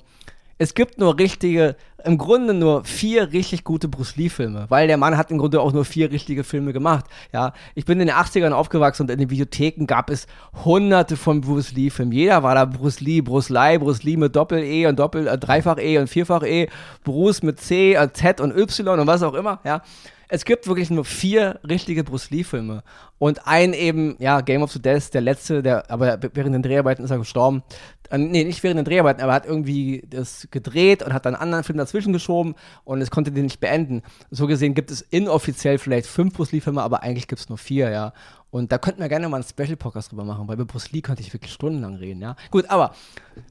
es 0.58 0.74
gibt 0.74 0.98
nur 0.98 1.18
richtige, 1.18 1.76
im 2.04 2.18
Grunde 2.18 2.54
nur 2.54 2.84
vier 2.84 3.32
richtig 3.32 3.64
gute 3.64 3.88
Bruce 3.88 4.16
Lee-Filme, 4.16 4.66
weil 4.68 4.86
der 4.86 4.96
Mann 4.96 5.16
hat 5.16 5.30
im 5.30 5.38
Grunde 5.38 5.60
auch 5.60 5.72
nur 5.72 5.84
vier 5.84 6.10
richtige 6.10 6.44
Filme 6.44 6.72
gemacht. 6.72 7.06
Ja, 7.32 7.52
ich 7.74 7.84
bin 7.84 8.00
in 8.00 8.06
den 8.06 8.16
80ern 8.16 8.52
aufgewachsen 8.52 9.02
und 9.02 9.10
in 9.10 9.18
den 9.18 9.30
Videotheken 9.30 9.86
gab 9.86 10.10
es 10.10 10.26
hunderte 10.64 11.16
von 11.16 11.40
Bruce 11.40 11.72
Lee-Filmen. 11.72 12.12
Jeder 12.12 12.42
war 12.42 12.54
da 12.54 12.64
Bruce 12.64 13.00
Lee, 13.00 13.20
Bruce 13.20 13.48
Lee, 13.48 13.78
Bruce 13.78 14.02
Lee 14.02 14.16
mit 14.16 14.36
Doppel-E 14.36 14.86
und 14.86 14.98
Doppel, 14.98 15.26
äh, 15.26 15.38
Dreifach-E 15.38 15.98
und 15.98 16.08
Vierfach-E, 16.08 16.68
Bruce 17.02 17.42
mit 17.42 17.60
C, 17.60 17.94
äh, 17.94 18.12
Z 18.12 18.40
und 18.40 18.56
Y 18.56 19.00
und 19.00 19.06
was 19.06 19.22
auch 19.22 19.34
immer, 19.34 19.60
ja 19.64 19.82
es 20.28 20.44
gibt 20.44 20.66
wirklich 20.66 20.90
nur 20.90 21.04
vier 21.04 21.60
richtige 21.68 22.02
Bruce 22.04 22.30
Lee-Filme. 22.30 22.82
Und 23.18 23.46
ein 23.46 23.72
eben, 23.72 24.16
ja, 24.18 24.40
Game 24.40 24.62
of 24.62 24.72
the 24.72 24.82
Death, 24.82 25.14
der 25.14 25.20
letzte, 25.20 25.62
der, 25.62 25.88
aber 25.90 26.18
während 26.32 26.54
den 26.54 26.62
Dreharbeiten 26.62 27.04
ist 27.04 27.10
er 27.10 27.18
gestorben. 27.18 27.62
Äh, 28.10 28.18
nee, 28.18 28.44
nicht 28.44 28.62
während 28.62 28.78
den 28.78 28.84
Dreharbeiten, 28.84 29.22
aber 29.22 29.32
er 29.32 29.36
hat 29.36 29.46
irgendwie 29.46 30.04
das 30.08 30.48
gedreht 30.50 31.02
und 31.02 31.12
hat 31.12 31.26
dann 31.26 31.34
einen 31.34 31.42
anderen 31.42 31.64
Film 31.64 31.78
dazwischen 31.78 32.12
geschoben 32.12 32.54
und 32.84 33.00
es 33.00 33.10
konnte 33.10 33.32
den 33.32 33.44
nicht 33.44 33.60
beenden. 33.60 34.02
So 34.30 34.46
gesehen 34.46 34.74
gibt 34.74 34.90
es 34.90 35.00
inoffiziell 35.00 35.78
vielleicht 35.78 36.06
fünf 36.06 36.34
Bruce 36.34 36.52
Lee-Filme, 36.52 36.82
aber 36.82 37.02
eigentlich 37.02 37.28
gibt 37.28 37.40
es 37.40 37.48
nur 37.48 37.58
vier, 37.58 37.90
ja. 37.90 38.12
Und 38.50 38.70
da 38.70 38.78
könnten 38.78 39.00
wir 39.00 39.08
gerne 39.08 39.28
mal 39.28 39.38
einen 39.38 39.44
Special-Podcast 39.44 40.12
drüber 40.12 40.24
machen, 40.24 40.46
weil 40.46 40.56
bei 40.56 40.64
Bruce 40.64 40.92
Lee 40.92 41.00
könnte 41.00 41.22
ich 41.22 41.32
wirklich 41.32 41.52
stundenlang 41.52 41.96
reden, 41.96 42.20
ja. 42.20 42.36
Gut, 42.50 42.70
aber 42.70 42.94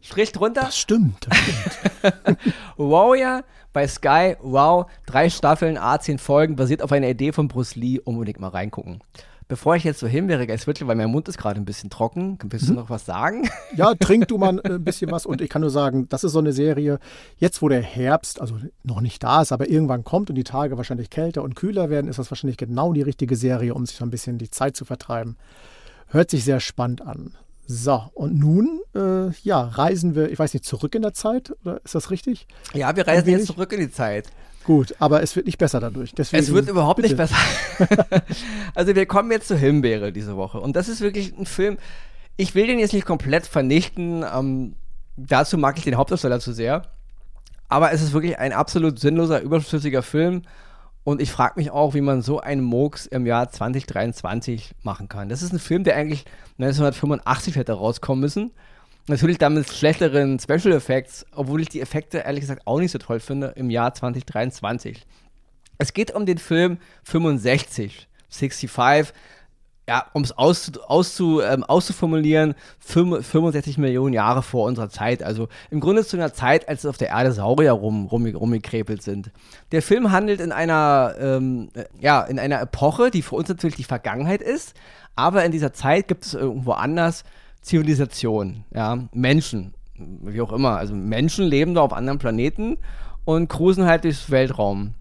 Strich 0.01 0.31
drunter. 0.31 0.62
Das 0.62 0.77
stimmt, 0.77 1.27
das 1.27 1.38
stimmt. 1.38 2.38
Warrior 2.77 3.43
bei 3.74 3.88
Sky, 3.88 4.38
wow, 4.41 4.86
drei 5.05 5.29
Staffeln, 5.29 5.77
A10 5.77 6.19
Folgen, 6.19 6.55
basiert 6.55 6.81
auf 6.81 6.91
einer 6.91 7.10
Idee 7.10 7.31
von 7.31 7.48
Bruce 7.48 7.75
Lee, 7.75 8.00
unbedingt 8.00 8.39
mal 8.39 8.50
reingucken. 8.50 9.01
Bevor 9.48 9.76
ich 9.76 9.84
jetzt 9.84 10.00
so 10.00 10.08
hinwäre, 10.08 10.48
es 10.48 10.68
wird, 10.68 10.86
weil 10.88 10.96
mein 10.96 11.10
Mund 11.10 11.28
ist 11.28 11.38
gerade 11.38 11.60
ein 11.60 11.66
bisschen 11.66 11.90
trocken, 11.90 12.38
willst 12.44 12.68
du 12.68 12.74
mhm. 12.74 12.80
noch 12.80 12.90
was 12.90 13.06
sagen? 13.06 13.50
Ja, 13.76 13.96
trink 13.96 14.28
du 14.28 14.38
mal 14.38 14.62
ein 14.62 14.84
bisschen 14.84 15.10
was 15.10 15.26
und 15.26 15.42
ich 15.42 15.50
kann 15.50 15.62
nur 15.62 15.72
sagen, 15.72 16.08
das 16.10 16.24
ist 16.24 16.34
so 16.34 16.40
eine 16.40 16.54
Serie, 16.54 17.00
jetzt 17.38 17.62
wo 17.62 17.70
der 17.70 17.82
Herbst, 17.82 18.40
also 18.40 18.58
noch 18.84 19.02
nicht 19.02 19.24
da 19.24 19.42
ist, 19.42 19.52
aber 19.52 19.68
irgendwann 19.68 20.04
kommt 20.04 20.30
und 20.30 20.36
die 20.36 20.44
Tage 20.44 20.78
wahrscheinlich 20.78 21.10
kälter 21.10 21.42
und 21.42 21.56
kühler 21.56 21.90
werden, 21.90 22.08
ist 22.08 22.20
das 22.20 22.30
wahrscheinlich 22.30 22.58
genau 22.58 22.94
die 22.94 23.02
richtige 23.02 23.36
Serie, 23.36 23.74
um 23.74 23.86
sich 23.86 23.96
so 23.96 24.06
ein 24.06 24.12
bisschen 24.12 24.38
die 24.38 24.52
Zeit 24.52 24.76
zu 24.76 24.86
vertreiben. 24.86 25.38
Hört 26.08 26.30
sich 26.30 26.44
sehr 26.44 26.60
spannend 26.60 27.02
an. 27.02 27.36
So, 27.75 28.03
und 28.13 28.38
nun, 28.38 28.82
äh, 28.96 29.32
ja, 29.42 29.62
reisen 29.62 30.13
wir, 30.13 30.30
ich 30.30 30.38
weiß 30.38 30.53
nicht, 30.53 30.63
zurück 30.63 30.94
in 30.94 31.01
der 31.01 31.13
Zeit, 31.13 31.56
oder 31.63 31.82
ist 31.84 31.96
das 31.96 32.12
richtig? 32.12 32.46
Ja, 32.75 32.96
wir 32.96 33.08
reisen 33.08 33.30
jetzt 33.30 33.48
zurück 33.48 33.74
in 33.74 33.80
die 33.80 33.92
Zeit. 33.92 34.27
Gut, 34.63 34.94
aber 35.00 35.24
es 35.24 35.36
wird 35.36 35.48
nicht 35.48 35.58
besser 35.58 35.80
dadurch. 35.80 36.13
Deswegen, 36.13 36.44
es 36.44 36.53
wird 36.53 36.70
überhaupt 36.70 37.01
bitte. 37.01 37.10
nicht 37.10 37.18
besser. 37.18 37.36
also 38.75 38.96
wir 38.96 39.08
kommen 39.08 39.32
jetzt 39.32 39.48
zu 39.48 39.58
Himbeere 39.58 40.12
diese 40.12 40.38
Woche. 40.38 40.60
Und 40.60 40.75
das 40.75 40.88
ist 40.88 41.01
wirklich 41.01 41.36
ein 41.36 41.48
Film, 41.48 41.80
ich 42.38 42.53
will 42.53 42.68
den 42.68 42.77
jetzt 42.77 42.94
nicht 42.94 43.08
komplett 43.08 43.48
vernichten. 43.48 44.24
Ähm, 44.24 44.75
dazu 45.18 45.58
mag 45.58 45.77
ich 45.80 45.84
den 45.84 45.98
Hauptdarsteller 45.98 46.39
zu 46.39 46.53
sehr. 46.53 46.84
Aber 47.70 47.92
es 47.92 48.03
ist 48.03 48.13
wirklich 48.13 48.38
ein 48.38 48.53
absolut 48.53 49.00
sinnloser, 49.00 49.42
überflüssiger 49.42 50.03
Film. 50.03 50.44
Und 51.03 51.22
ich 51.22 51.31
frage 51.31 51.53
mich 51.57 51.72
auch, 51.72 51.93
wie 51.93 52.01
man 52.01 52.22
so 52.22 52.39
einen 52.39 52.63
Murks 52.63 53.05
im 53.05 53.25
Jahr 53.25 53.50
2023 53.50 54.72
machen 54.83 55.10
kann. 55.10 55.27
Das 55.27 55.41
ist 55.41 55.51
ein 55.51 55.60
Film, 55.60 55.83
der 55.83 55.95
eigentlich 55.95 56.25
1985 56.60 57.57
hätte 57.57 57.74
rauskommen 57.74 58.22
müssen. 58.22 58.51
Natürlich 59.07 59.37
dann 59.37 59.53
mit 59.53 59.70
schlechteren 59.70 60.39
Special 60.39 60.72
Effects, 60.74 61.25
obwohl 61.33 61.61
ich 61.61 61.68
die 61.68 61.81
Effekte 61.81 62.20
ehrlich 62.20 62.42
gesagt 62.42 62.66
auch 62.66 62.79
nicht 62.79 62.92
so 62.92 63.00
toll 63.00 63.20
finde 63.20 63.48
im 63.57 63.70
Jahr 63.70 63.94
2023. 63.94 65.05
Es 65.77 65.92
geht 65.92 66.11
um 66.11 66.25
den 66.25 66.37
Film 66.37 66.77
65, 67.03 68.07
65, 68.29 69.13
ja, 69.87 70.05
um 70.13 70.24
es 70.24 70.31
auszu, 70.37 70.81
auszu, 70.87 71.41
ähm, 71.41 71.63
auszuformulieren, 71.63 72.55
65 72.79 73.77
Millionen 73.77 74.13
Jahre 74.13 74.41
vor 74.41 74.65
unserer 74.65 74.89
Zeit. 74.89 75.24
Also 75.24 75.50
im 75.72 75.81
Grunde 75.81 76.05
zu 76.05 76.15
einer 76.15 76.33
Zeit, 76.33 76.69
als 76.69 76.85
auf 76.85 76.98
der 76.98 77.09
Erde 77.09 77.33
Saurier 77.33 77.74
rum, 77.74 78.05
rum, 78.05 78.25
rumgekrepelt 78.25 79.01
sind. 79.01 79.31
Der 79.72 79.81
Film 79.81 80.11
handelt 80.11 80.39
in 80.39 80.51
einer, 80.51 81.15
ähm, 81.19 81.69
ja, 82.00 82.22
in 82.22 82.39
einer 82.39 82.61
Epoche, 82.61 83.11
die 83.11 83.22
für 83.22 83.35
uns 83.35 83.50
natürlich 83.50 83.75
die 83.75 83.83
Vergangenheit 83.83 84.41
ist, 84.41 84.74
aber 85.15 85.43
in 85.43 85.51
dieser 85.51 85.74
Zeit 85.74 86.07
gibt 86.07 86.25
es 86.25 86.33
irgendwo 86.33 86.72
anders 86.72 87.24
Zivilisation, 87.61 88.63
ja, 88.74 89.00
Menschen, 89.13 89.74
wie 89.96 90.41
auch 90.41 90.51
immer. 90.53 90.77
Also 90.77 90.93
Menschen 90.93 91.46
leben 91.46 91.75
da 91.75 91.81
auf 91.81 91.93
anderen 91.93 92.19
Planeten 92.19 92.77
und 93.25 93.48
cruisen 93.48 93.85
halt 93.85 94.05
durchs 94.05 94.31
Weltraum. 94.31 94.93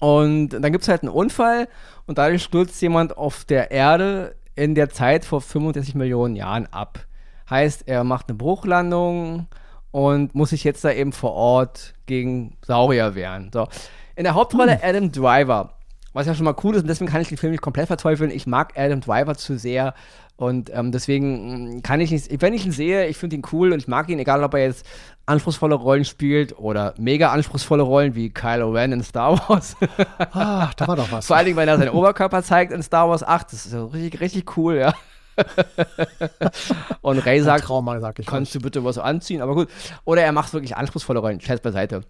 Und 0.00 0.50
dann 0.50 0.72
gibt 0.72 0.82
es 0.82 0.88
halt 0.88 1.02
einen 1.02 1.12
Unfall 1.12 1.68
und 2.06 2.18
dadurch 2.18 2.42
stürzt 2.42 2.80
jemand 2.82 3.16
auf 3.16 3.44
der 3.44 3.70
Erde 3.70 4.36
in 4.54 4.74
der 4.74 4.90
Zeit 4.90 5.24
vor 5.24 5.40
35 5.40 5.94
Millionen 5.94 6.36
Jahren 6.36 6.66
ab. 6.70 7.06
Heißt, 7.48 7.84
er 7.86 8.04
macht 8.04 8.28
eine 8.28 8.36
Bruchlandung 8.36 9.46
und 9.90 10.34
muss 10.34 10.50
sich 10.50 10.64
jetzt 10.64 10.84
da 10.84 10.90
eben 10.90 11.12
vor 11.12 11.32
Ort 11.32 11.94
gegen 12.06 12.56
Saurier 12.62 13.14
wehren. 13.14 13.50
So. 13.52 13.68
In 14.16 14.24
der 14.24 14.34
Hauptrolle 14.34 14.72
hm. 14.72 14.80
Adam 14.82 15.12
Driver, 15.12 15.74
was 16.12 16.26
ja 16.26 16.34
schon 16.34 16.44
mal 16.44 16.56
cool 16.64 16.74
ist 16.74 16.82
und 16.82 16.88
deswegen 16.88 17.10
kann 17.10 17.20
ich 17.20 17.28
den 17.28 17.38
Film 17.38 17.52
nicht 17.52 17.62
komplett 17.62 17.86
verteufeln. 17.86 18.30
Ich 18.30 18.46
mag 18.46 18.72
Adam 18.76 19.00
Driver 19.00 19.36
zu 19.36 19.58
sehr 19.58 19.94
und 20.36 20.70
ähm, 20.74 20.92
deswegen 20.92 21.76
mm, 21.76 21.82
kann 21.82 22.00
ich 22.00 22.10
nicht, 22.10 22.42
wenn 22.42 22.52
ich 22.52 22.66
ihn 22.66 22.72
sehe, 22.72 23.06
ich 23.06 23.16
finde 23.16 23.36
ihn 23.36 23.42
cool 23.52 23.72
und 23.72 23.78
ich 23.78 23.88
mag 23.88 24.08
ihn, 24.08 24.18
egal 24.18 24.44
ob 24.44 24.54
er 24.54 24.64
jetzt 24.64 24.86
anspruchsvolle 25.24 25.74
Rollen 25.74 26.04
spielt 26.04 26.58
oder 26.58 26.94
mega 26.98 27.32
anspruchsvolle 27.32 27.82
Rollen 27.82 28.14
wie 28.14 28.30
Kylo 28.30 28.70
Ren 28.70 28.92
in 28.92 29.02
Star 29.02 29.38
Wars. 29.48 29.76
Ach, 30.18 30.74
da 30.74 30.86
war 30.86 30.96
doch 30.96 31.10
was. 31.10 31.26
Vor 31.26 31.36
allen 31.36 31.46
Dingen, 31.46 31.56
wenn 31.56 31.68
er 31.68 31.78
seinen 31.78 31.90
Oberkörper 31.90 32.42
zeigt 32.42 32.72
in 32.72 32.82
Star 32.82 33.08
Wars 33.08 33.22
8, 33.22 33.52
das 33.52 33.66
ist 33.66 33.72
ja 33.72 33.84
richtig, 33.84 34.20
richtig 34.20 34.56
cool, 34.56 34.76
ja. 34.76 34.94
und 37.02 37.18
Ray 37.18 37.42
sagt, 37.42 37.64
Trauma, 37.64 38.00
sag 38.00 38.18
ich 38.18 38.26
kannst 38.26 38.54
du 38.54 38.60
bitte 38.60 38.84
was 38.84 38.98
anziehen? 38.98 39.42
Aber 39.42 39.54
gut. 39.54 39.68
Oder 40.04 40.22
er 40.22 40.32
macht 40.32 40.52
wirklich 40.52 40.76
anspruchsvolle 40.76 41.18
Rollen. 41.18 41.40
Scherz 41.40 41.60
beiseite. 41.60 42.02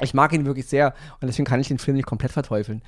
Ich 0.00 0.14
mag 0.14 0.32
ihn 0.32 0.46
wirklich 0.46 0.66
sehr 0.66 0.94
und 1.20 1.26
deswegen 1.26 1.46
kann 1.46 1.58
ich 1.60 1.68
den 1.68 1.78
Film 1.78 1.96
nicht 1.96 2.06
komplett 2.06 2.30
verteufeln. 2.30 2.82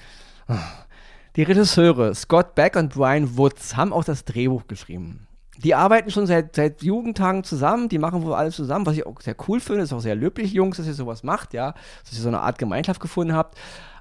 Die 1.37 1.45
Regisseure 1.45 2.13
Scott 2.15 2.57
Beck 2.57 2.75
und 2.75 2.93
Brian 2.93 3.37
Woods 3.37 3.77
haben 3.77 3.93
auch 3.93 4.03
das 4.03 4.25
Drehbuch 4.25 4.67
geschrieben. 4.67 5.29
Die 5.59 5.77
arbeiten 5.77 6.11
schon 6.11 6.27
seit, 6.27 6.57
seit 6.57 6.83
Jugendtagen 6.83 7.45
zusammen, 7.45 7.89
die 7.89 7.99
machen 7.99 8.23
wohl 8.23 8.35
alles 8.35 8.57
zusammen, 8.57 8.85
was 8.87 8.97
ich 8.97 9.07
auch 9.07 9.21
sehr 9.21 9.37
cool 9.47 9.61
finde. 9.61 9.83
Ist 9.83 9.93
auch 9.93 10.01
sehr 10.01 10.17
löblich, 10.17 10.53
Jungs, 10.53 10.79
dass 10.79 10.87
ihr 10.87 10.95
sowas 10.95 11.23
macht, 11.23 11.53
ja, 11.55 11.75
dass 12.03 12.15
ihr 12.15 12.23
so 12.23 12.29
eine 12.29 12.41
Art 12.41 12.59
Gemeinschaft 12.59 13.01
gefunden 13.01 13.35
habt. 13.35 13.57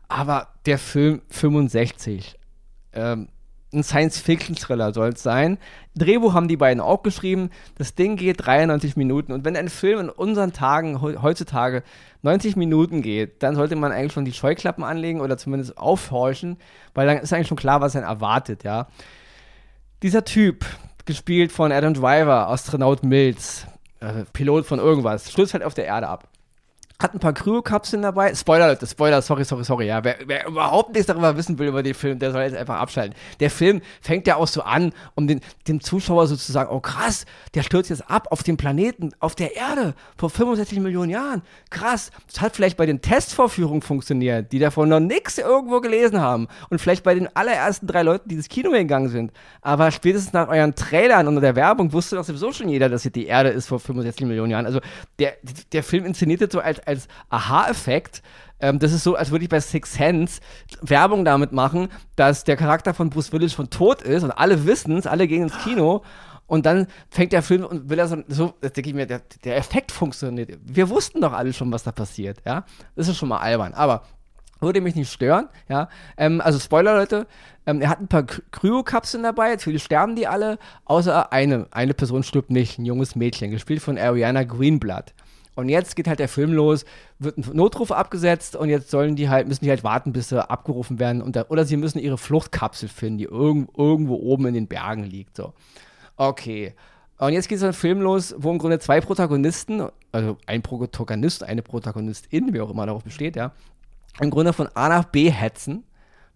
Aber 0.08 0.48
der 0.66 0.80
Film 0.80 1.22
65, 1.30 2.40
ähm, 2.94 3.28
ein 3.72 3.84
Science-Fiction-Thriller 3.84 4.94
soll 4.94 5.10
es 5.10 5.22
sein. 5.22 5.58
Drehbuch 5.96 6.34
haben 6.34 6.48
die 6.48 6.58
beiden 6.58 6.82
auch 6.82 7.04
geschrieben. 7.04 7.52
Das 7.78 7.94
Ding 7.94 8.16
geht 8.16 8.46
93 8.46 8.96
Minuten. 8.96 9.32
Und 9.32 9.46
wenn 9.46 9.56
ein 9.56 9.70
Film 9.70 10.00
in 10.00 10.10
unseren 10.10 10.54
Tagen 10.54 11.02
heutzutage 11.02 11.84
90 12.24 12.56
Minuten 12.56 13.02
geht, 13.02 13.44
dann 13.44 13.56
sollte 13.56 13.76
man 13.76 13.92
eigentlich 13.92 14.14
schon 14.14 14.26
die 14.26 14.34
Scheuklappen 14.34 14.84
anlegen 14.84 15.22
oder 15.22 15.38
zumindest 15.38 15.78
aufhorchen, 15.78 16.58
weil 16.94 17.08
dann 17.08 17.18
ist 17.18 17.32
eigentlich 17.32 17.48
schon 17.48 17.58
klar, 17.58 17.82
was 17.82 17.96
einen 17.96 18.06
erwartet, 18.06 18.64
ja. 18.64 18.88
Dieser 20.02 20.26
Typ, 20.26 20.66
gespielt 21.06 21.52
von 21.52 21.72
Adam 21.72 21.94
Driver, 21.94 22.48
Astronaut 22.50 23.04
Mills, 23.04 23.68
äh, 24.00 24.26
Pilot 24.34 24.66
von 24.66 24.80
irgendwas, 24.80 25.32
stürzt 25.32 25.54
halt 25.54 25.64
auf 25.64 25.74
der 25.74 25.86
Erde 25.86 26.08
ab 26.08 26.28
hat 27.02 27.14
ein 27.14 27.20
paar 27.20 27.32
Kryokapseln 27.32 28.02
dabei. 28.02 28.36
Spoiler, 28.36 28.68
Leute, 28.68 28.86
Spoiler, 28.86 29.22
sorry, 29.22 29.46
sorry, 29.46 29.64
sorry. 29.64 29.88
Ja, 29.88 30.04
wer, 30.04 30.18
wer, 30.26 30.46
überhaupt 30.46 30.90
nichts 30.92 31.08
darüber 31.08 31.38
wissen 31.38 31.58
will 31.58 31.70
über 31.70 31.82
den 31.82 31.94
Film, 31.94 32.20
der 32.20 32.32
soll 32.32 32.42
jetzt 32.42 32.58
einfach 32.58 32.76
abschalten. 32.76 33.16
Der 33.40 33.50
Film 33.50 33.82
fängt 34.02 34.28
ja 34.28 34.36
auch 34.36 34.48
so 34.48 34.64
an, 34.64 34.92
um 35.16 35.26
den, 35.26 35.40
dem 35.70 35.80
Zuschauer 35.80 36.28
sozusagen, 36.28 36.70
oh 36.70 36.82
krass, 36.82 37.26
der 37.54 37.64
stürzt 37.64 37.90
jetzt 37.90 38.10
ab 38.10 38.28
auf 38.32 38.44
dem 38.44 38.58
Planeten, 38.58 39.12
auf 39.20 39.34
der 39.34 39.56
Erde, 39.56 39.94
vor 40.18 40.30
65 40.30 40.80
Millionen 40.82 41.10
Jahren. 41.10 41.42
Krass. 41.70 42.12
Das 42.28 42.42
hat 42.42 42.58
vielleicht 42.58 42.76
bei 42.76 42.86
den 42.86 43.00
Testvorführungen 43.00 43.82
funktioniert, 43.82 44.52
die 44.52 44.60
davon 44.60 44.90
noch 44.90 45.00
nichts 45.00 45.38
irgendwo 45.38 45.80
gelesen 45.80 46.20
haben. 46.20 46.50
Und 46.70 46.82
vielleicht 46.82 47.06
bei 47.06 47.16
den 47.16 47.34
allerersten 47.34 47.88
drei 47.88 48.04
Leuten, 48.04 48.28
die 48.28 48.36
ins 48.36 48.50
Kino 48.50 48.72
gegangen 48.72 49.08
sind. 49.08 49.32
Aber 49.62 49.92
spätestens 49.92 50.34
nach 50.34 50.50
euren 50.50 50.76
Trailern 50.76 51.30
und 51.30 51.40
der 51.40 51.56
Werbung 51.56 51.94
wusste 51.94 52.18
doch 52.18 52.26
sowieso 52.26 52.52
schon 52.52 52.68
jeder, 52.68 52.90
dass 52.90 53.04
hier 53.04 53.12
die 53.12 53.26
Erde 53.26 53.50
ist 53.50 53.68
vor 53.68 53.80
65 53.80 54.28
Millionen 54.28 54.52
Jahren. 54.52 54.66
Also 54.66 54.82
der, 55.18 55.36
der 55.72 55.84
Film 55.84 56.04
inszeniert 56.04 56.52
so 56.52 56.60
als 56.60 56.89
als 56.90 57.08
Aha-Effekt. 57.30 58.22
Ähm, 58.60 58.80
das 58.80 58.92
ist 58.92 59.04
so, 59.04 59.16
als 59.16 59.32
würde 59.32 59.46
ich 59.46 59.50
bei 59.50 59.60
Six 59.62 59.94
Sense 59.94 60.42
Werbung 60.82 61.24
damit 61.24 61.54
machen, 61.54 61.88
dass 62.16 62.44
der 62.44 62.58
Charakter 62.58 62.94
von 62.94 63.10
Bruce 63.10 63.32
Willis 63.32 63.54
schon 63.54 63.70
tot 63.70 64.02
ist 64.02 64.24
und 64.24 64.32
alle 64.32 64.66
wissen 64.66 64.98
es, 64.98 65.08
alle 65.08 65.28
gehen 65.28 65.44
ins 65.44 65.58
Kino. 65.64 66.04
Und 66.48 66.66
dann 66.66 66.88
fängt 67.10 67.32
der 67.32 67.44
Film 67.44 67.64
und 67.64 67.90
will 67.90 68.00
er 68.00 68.08
so, 68.08 68.18
so 68.28 68.54
denke 68.62 68.90
ich 68.90 68.96
mir, 68.96 69.06
der, 69.06 69.22
der 69.44 69.56
Effekt 69.56 69.92
funktioniert. 69.92 70.58
Wir 70.64 70.90
wussten 70.90 71.22
doch 71.22 71.32
alle 71.32 71.54
schon, 71.54 71.72
was 71.72 71.84
da 71.84 71.92
passiert, 71.92 72.40
ja. 72.44 72.66
Das 72.96 73.08
ist 73.08 73.18
schon 73.18 73.30
mal 73.30 73.38
albern. 73.38 73.76
Aber 73.76 74.02
Würde 74.62 74.82
mich 74.82 74.96
nicht 74.96 75.12
stören, 75.12 75.48
ja. 75.70 75.88
Ähm, 76.18 76.42
also 76.42 76.60
Spoiler, 76.60 76.96
Leute, 76.96 77.28
ähm, 77.66 77.82
er 77.82 77.90
hat 77.90 78.02
ein 78.02 78.10
paar 78.10 78.24
Kryokapseln 78.24 79.24
dabei, 79.24 79.52
natürlich 79.52 79.84
sterben 79.84 80.16
die 80.16 80.28
alle, 80.28 80.60
außer 80.86 81.32
eine. 81.32 81.68
Eine 81.72 81.94
Person 81.94 82.24
stirbt 82.24 82.52
nicht, 82.52 82.78
ein 82.78 82.86
junges 82.86 83.16
Mädchen, 83.16 83.52
gespielt 83.52 83.82
von 83.82 83.98
Ariana 83.98 84.44
Greenblatt. 84.44 85.14
Und 85.56 85.68
jetzt 85.68 85.96
geht 85.96 86.08
halt 86.08 86.20
der 86.20 86.30
Film 86.30 86.54
los, 86.54 86.86
wird 87.18 87.38
ein 87.38 87.46
Notruf 87.54 87.92
abgesetzt 87.92 88.56
und 88.56 88.70
jetzt 88.70 88.90
sollen 88.90 89.16
die 89.16 89.30
halt, 89.30 89.48
müssen 89.48 89.66
die 89.66 89.70
halt 89.70 89.84
warten, 89.84 90.14
bis 90.14 90.30
sie 90.30 90.50
abgerufen 90.50 91.00
werden. 91.00 91.22
Und 91.22 91.36
da, 91.36 91.46
oder 91.50 91.66
sie 91.66 91.76
müssen 91.76 92.00
ihre 92.00 92.18
Fluchtkapsel 92.18 92.88
finden, 92.88 93.18
die 93.18 93.26
irgend, 93.26 93.70
irgendwo 93.78 94.16
oben 94.16 94.46
in 94.48 94.54
den 94.54 94.68
Bergen 94.68 95.04
liegt. 95.04 95.36
So. 95.36 95.54
Okay. 96.16 96.74
Und 97.18 97.34
jetzt 97.34 97.50
geht 97.50 97.60
so 97.60 97.66
ein 97.66 97.74
Film 97.74 98.00
los, 98.00 98.34
wo 98.38 98.50
im 98.52 98.58
Grunde 98.58 98.80
zwei 98.80 99.02
Protagonisten, 99.02 99.90
also 100.14 100.38
ein 100.46 100.62
Protagonist, 100.62 101.44
eine 101.44 101.62
Protagonistin, 101.62 102.54
wie 102.54 102.62
auch 102.62 102.70
immer 102.70 102.86
darauf 102.86 103.04
besteht, 103.04 103.36
ja, 103.36 103.52
im 104.22 104.30
Grunde 104.30 104.54
von 104.54 104.70
A 104.74 104.88
nach 104.88 105.06
B 105.06 105.30
hetzen, 105.30 105.84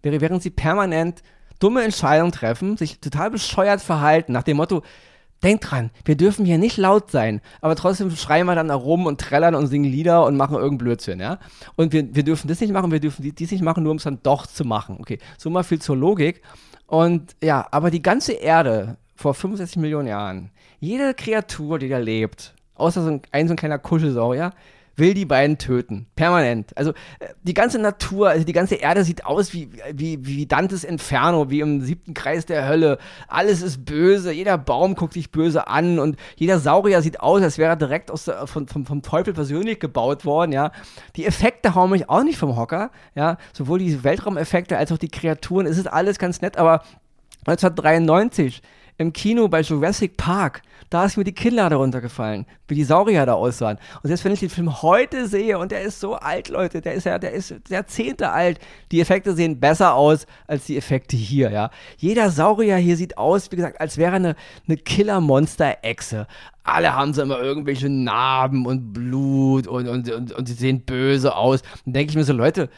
während 0.02 0.42
sie 0.42 0.50
permanent 0.50 1.22
dumme 1.58 1.82
Entscheidungen 1.82 2.32
treffen, 2.32 2.76
sich 2.76 3.00
total 3.00 3.30
bescheuert 3.30 3.80
verhalten, 3.80 4.32
nach 4.32 4.42
dem 4.42 4.58
Motto, 4.58 4.82
denkt 5.44 5.70
dran, 5.70 5.90
wir 6.04 6.16
dürfen 6.16 6.44
hier 6.44 6.58
nicht 6.58 6.76
laut 6.76 7.10
sein, 7.10 7.40
aber 7.60 7.76
trotzdem 7.76 8.10
schreien 8.10 8.46
wir 8.46 8.54
dann 8.54 8.68
da 8.68 8.74
rum 8.74 9.06
und 9.06 9.20
trällern 9.20 9.54
und 9.54 9.66
singen 9.66 9.90
Lieder 9.90 10.24
und 10.24 10.36
machen 10.36 10.54
irgendeinen 10.54 10.78
Blödsinn, 10.78 11.20
ja. 11.20 11.38
Und 11.76 11.92
wir, 11.92 12.14
wir 12.14 12.24
dürfen 12.24 12.48
das 12.48 12.60
nicht 12.60 12.72
machen, 12.72 12.90
wir 12.90 13.00
dürfen 13.00 13.34
dies 13.34 13.50
nicht 13.50 13.62
machen, 13.62 13.82
nur 13.82 13.92
um 13.92 13.98
es 13.98 14.04
dann 14.04 14.20
doch 14.22 14.46
zu 14.46 14.64
machen. 14.64 14.96
Okay, 15.00 15.18
so 15.38 15.50
mal 15.50 15.62
viel 15.62 15.80
zur 15.80 15.96
Logik. 15.96 16.42
Und 16.86 17.36
ja, 17.42 17.66
aber 17.70 17.90
die 17.90 18.02
ganze 18.02 18.32
Erde 18.32 18.96
vor 19.14 19.34
65 19.34 19.76
Millionen 19.76 20.08
Jahren, 20.08 20.50
jede 20.80 21.14
Kreatur, 21.14 21.78
die 21.78 21.88
da 21.88 21.98
lebt, 21.98 22.54
außer 22.74 23.02
so 23.02 23.10
ein, 23.10 23.22
ein 23.30 23.46
so 23.46 23.54
ein 23.54 23.56
kleiner 23.56 23.78
Kuschelsaurier, 23.78 24.52
will 24.96 25.14
die 25.14 25.24
beiden 25.24 25.58
töten. 25.58 26.06
Permanent. 26.16 26.76
Also 26.76 26.90
äh, 27.18 27.28
die 27.42 27.54
ganze 27.54 27.78
Natur, 27.78 28.30
also 28.30 28.44
die 28.44 28.52
ganze 28.52 28.76
Erde 28.76 29.04
sieht 29.04 29.26
aus 29.26 29.52
wie, 29.52 29.70
wie, 29.92 30.24
wie 30.24 30.46
Dantes 30.46 30.84
Inferno, 30.84 31.50
wie 31.50 31.60
im 31.60 31.80
siebten 31.80 32.14
Kreis 32.14 32.46
der 32.46 32.68
Hölle. 32.68 32.98
Alles 33.28 33.62
ist 33.62 33.84
böse, 33.84 34.32
jeder 34.32 34.58
Baum 34.58 34.94
guckt 34.94 35.14
sich 35.14 35.30
böse 35.30 35.68
an 35.68 35.98
und 35.98 36.16
jeder 36.36 36.58
Saurier 36.58 37.02
sieht 37.02 37.20
aus, 37.20 37.42
als 37.42 37.58
wäre 37.58 37.70
er 37.70 37.76
direkt 37.76 38.10
aus 38.10 38.24
der, 38.24 38.46
von, 38.46 38.68
vom, 38.68 38.86
vom 38.86 39.02
Teufel 39.02 39.34
persönlich 39.34 39.80
gebaut 39.80 40.24
worden, 40.24 40.52
ja. 40.52 40.72
Die 41.16 41.26
Effekte 41.26 41.74
hauen 41.74 41.90
mich 41.90 42.08
auch 42.08 42.22
nicht 42.22 42.38
vom 42.38 42.56
Hocker, 42.56 42.90
ja. 43.14 43.36
Sowohl 43.52 43.78
die 43.78 44.04
Weltraumeffekte 44.04 44.76
als 44.76 44.92
auch 44.92 44.98
die 44.98 45.08
Kreaturen, 45.08 45.66
es 45.66 45.78
ist 45.78 45.86
alles 45.86 46.18
ganz 46.18 46.40
nett, 46.40 46.56
aber 46.56 46.82
1993 47.46 48.62
im 48.96 49.12
Kino 49.12 49.48
bei 49.48 49.60
Jurassic 49.60 50.16
Park, 50.16 50.62
da 50.90 51.04
ist 51.04 51.16
mir 51.16 51.24
die 51.24 51.34
Kinnlade 51.34 51.74
runtergefallen, 51.74 52.46
wie 52.68 52.76
die 52.76 52.84
Saurier 52.84 53.26
da 53.26 53.34
aussahen. 53.34 53.78
Und 54.02 54.08
selbst 54.08 54.24
wenn 54.24 54.32
ich 54.32 54.40
den 54.40 54.50
Film 54.50 54.82
heute 54.82 55.26
sehe, 55.26 55.58
und 55.58 55.72
der 55.72 55.82
ist 55.82 55.98
so 55.98 56.14
alt, 56.14 56.48
Leute, 56.48 56.80
der 56.80 56.94
ist 56.94 57.04
ja, 57.04 57.18
der 57.18 57.32
ist 57.32 57.54
Jahrzehnte 57.68 58.30
alt, 58.30 58.60
die 58.92 59.00
Effekte 59.00 59.34
sehen 59.34 59.58
besser 59.58 59.94
aus 59.94 60.26
als 60.46 60.66
die 60.66 60.76
Effekte 60.76 61.16
hier, 61.16 61.50
ja. 61.50 61.70
Jeder 61.96 62.30
Saurier 62.30 62.76
hier 62.76 62.96
sieht 62.96 63.18
aus, 63.18 63.50
wie 63.50 63.56
gesagt, 63.56 63.80
als 63.80 63.98
wäre 63.98 64.14
eine, 64.14 64.36
eine 64.68 64.76
Killer-Monster-Echse. 64.76 66.28
Alle 66.62 66.94
haben 66.94 67.12
so 67.12 67.22
immer 67.22 67.40
irgendwelche 67.40 67.88
Narben 67.88 68.64
und 68.64 68.92
Blut 68.92 69.66
und, 69.66 69.88
und, 69.88 70.10
und, 70.10 70.32
und 70.32 70.46
sie 70.46 70.54
sehen 70.54 70.82
böse 70.82 71.34
aus. 71.34 71.62
Dann 71.84 71.94
denke 71.94 72.10
ich 72.10 72.16
mir 72.16 72.24
so, 72.24 72.32
Leute, 72.32 72.70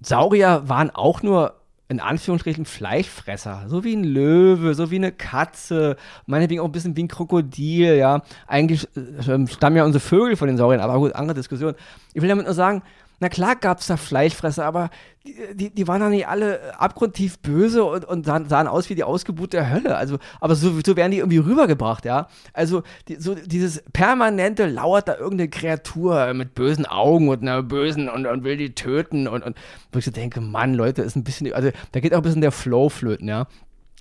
Saurier 0.00 0.62
waren 0.66 0.90
auch 0.90 1.22
nur 1.22 1.61
in 1.88 2.00
Anführungsstrichen 2.00 2.64
Fleischfresser, 2.64 3.64
so 3.66 3.84
wie 3.84 3.94
ein 3.94 4.04
Löwe, 4.04 4.74
so 4.74 4.90
wie 4.90 4.96
eine 4.96 5.12
Katze, 5.12 5.96
meinetwegen 6.26 6.60
auch 6.60 6.66
ein 6.66 6.72
bisschen 6.72 6.96
wie 6.96 7.02
ein 7.02 7.08
Krokodil, 7.08 7.96
ja. 7.96 8.22
Eigentlich 8.46 8.88
äh, 8.96 9.46
stammen 9.46 9.76
ja 9.76 9.84
unsere 9.84 10.00
Vögel 10.00 10.36
von 10.36 10.48
den 10.48 10.56
Sauriern, 10.56 10.80
aber 10.80 10.98
gut, 10.98 11.14
andere 11.14 11.34
Diskussion. 11.34 11.74
Ich 12.14 12.22
will 12.22 12.28
damit 12.28 12.46
nur 12.46 12.54
sagen, 12.54 12.82
na 13.22 13.28
klar 13.28 13.54
gab 13.54 13.78
es 13.78 13.86
da 13.86 13.96
Fleischfresser, 13.96 14.64
aber 14.64 14.90
die, 15.24 15.36
die, 15.54 15.70
die, 15.70 15.86
waren 15.86 16.00
doch 16.00 16.08
nicht 16.08 16.26
alle 16.26 16.76
abgrundtief 16.76 17.38
böse 17.38 17.84
und, 17.84 18.04
und 18.04 18.26
sahen, 18.26 18.48
sahen, 18.48 18.66
aus 18.66 18.90
wie 18.90 18.96
die 18.96 19.04
Ausgeburt 19.04 19.52
der 19.52 19.70
Hölle. 19.70 19.96
Also, 19.96 20.18
aber 20.40 20.56
so, 20.56 20.72
so 20.84 20.96
werden 20.96 21.12
die 21.12 21.18
irgendwie 21.18 21.38
rübergebracht, 21.38 22.04
ja. 22.04 22.26
Also 22.52 22.82
die, 23.06 23.14
so 23.14 23.36
dieses 23.36 23.84
permanente 23.92 24.66
lauert 24.66 25.06
da 25.06 25.14
irgendeine 25.14 25.50
Kreatur 25.50 26.34
mit 26.34 26.56
bösen 26.56 26.84
Augen 26.84 27.28
und 27.28 27.42
einer 27.42 27.62
bösen 27.62 28.08
und, 28.08 28.26
und 28.26 28.42
will 28.42 28.56
die 28.56 28.74
töten 28.74 29.28
und, 29.28 29.44
und 29.44 29.56
wo 29.92 30.00
ich 30.00 30.04
so 30.04 30.10
denke, 30.10 30.40
Mann, 30.40 30.74
Leute, 30.74 31.02
ist 31.02 31.14
ein 31.14 31.22
bisschen, 31.22 31.52
also 31.52 31.70
da 31.92 32.00
geht 32.00 32.14
auch 32.14 32.18
ein 32.18 32.24
bisschen 32.24 32.40
der 32.40 32.50
Flow 32.50 32.88
flöten, 32.88 33.28
ja. 33.28 33.46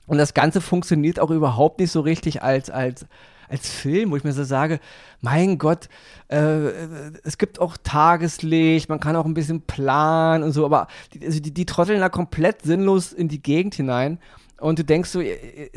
Und 0.07 0.17
das 0.17 0.33
Ganze 0.33 0.61
funktioniert 0.61 1.19
auch 1.19 1.29
überhaupt 1.29 1.79
nicht 1.79 1.91
so 1.91 1.99
richtig 2.01 2.41
als, 2.41 2.71
als, 2.71 3.05
als 3.51 3.69
Film, 3.69 4.11
wo 4.11 4.15
ich 4.15 4.23
mir 4.23 4.31
so 4.31 4.43
sage, 4.43 4.79
mein 5.19 5.57
Gott, 5.57 5.89
äh, 6.29 6.69
es 7.23 7.37
gibt 7.37 7.59
auch 7.59 7.77
Tageslicht, 7.83 8.89
man 8.89 8.99
kann 8.99 9.15
auch 9.15 9.25
ein 9.25 9.33
bisschen 9.33 9.61
planen 9.61 10.43
und 10.43 10.53
so, 10.53 10.65
aber 10.65 10.87
die, 11.13 11.25
also 11.25 11.39
die, 11.39 11.53
die 11.53 11.65
trotteln 11.65 11.99
da 11.99 12.09
komplett 12.09 12.61
sinnlos 12.63 13.11
in 13.11 13.27
die 13.27 13.41
Gegend 13.41 13.75
hinein. 13.75 14.19
Und 14.59 14.79
du 14.79 14.83
denkst 14.83 15.09
so, 15.09 15.21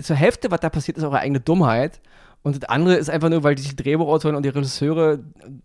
zur 0.01 0.17
Hälfte, 0.17 0.51
was 0.51 0.61
da 0.61 0.69
passiert, 0.69 0.99
ist 0.99 1.05
eure 1.05 1.19
eigene 1.19 1.41
Dummheit. 1.41 2.01
Und 2.45 2.63
das 2.63 2.69
andere 2.69 2.97
ist 2.97 3.09
einfach 3.09 3.31
nur, 3.31 3.43
weil 3.43 3.55
die 3.55 3.75
Drehbuchautoren 3.75 4.37
und 4.37 4.43
die 4.45 4.51
Regisseure 4.51 5.21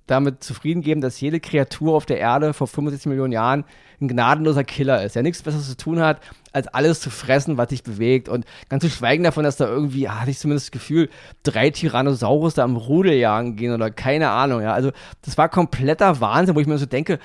damit 0.08 0.42
zufrieden 0.42 0.82
geben, 0.82 1.02
dass 1.02 1.20
jede 1.20 1.42
Kreatur 1.42 1.94
auf 1.94 2.06
der 2.06 2.20
Erde 2.20 2.54
vor 2.54 2.68
65 2.68 3.08
Millionen 3.08 3.34
Jahren 3.34 3.66
ein 4.00 4.08
gnadenloser 4.08 4.64
Killer 4.64 5.04
ist, 5.04 5.18
der 5.18 5.24
nichts 5.24 5.42
Besseres 5.42 5.68
zu 5.68 5.76
tun 5.76 6.00
hat, 6.00 6.22
als 6.54 6.70
alles 6.70 7.02
zu 7.02 7.10
fressen, 7.10 7.58
was 7.58 7.70
sich 7.70 7.84
bewegt. 7.84 8.30
Und 8.30 8.46
ganz 8.70 8.82
zu 8.82 8.90
schweigen 8.90 9.26
davon, 9.26 9.44
dass 9.44 9.58
da 9.58 9.68
irgendwie, 9.68 10.08
hatte 10.08 10.32
ich 10.32 10.40
zumindest 10.40 10.68
das 10.68 10.72
Gefühl, 10.72 11.10
drei 11.44 11.70
Tyrannosaurus 11.70 12.54
da 12.54 12.64
am 12.64 12.78
Rudel 12.78 13.12
jagen 13.12 13.58
gehen 13.58 13.74
oder 13.74 13.92
keine 13.92 14.30
Ahnung. 14.30 14.62
Ja, 14.62 14.72
also 14.74 14.92
das 15.22 15.38
war 15.38 15.50
kompletter 15.50 16.22
Wahnsinn, 16.22 16.56
wo 16.56 16.62
ich 16.62 16.68
mir 16.68 16.78
so 16.78 16.86
denke, 16.86 17.20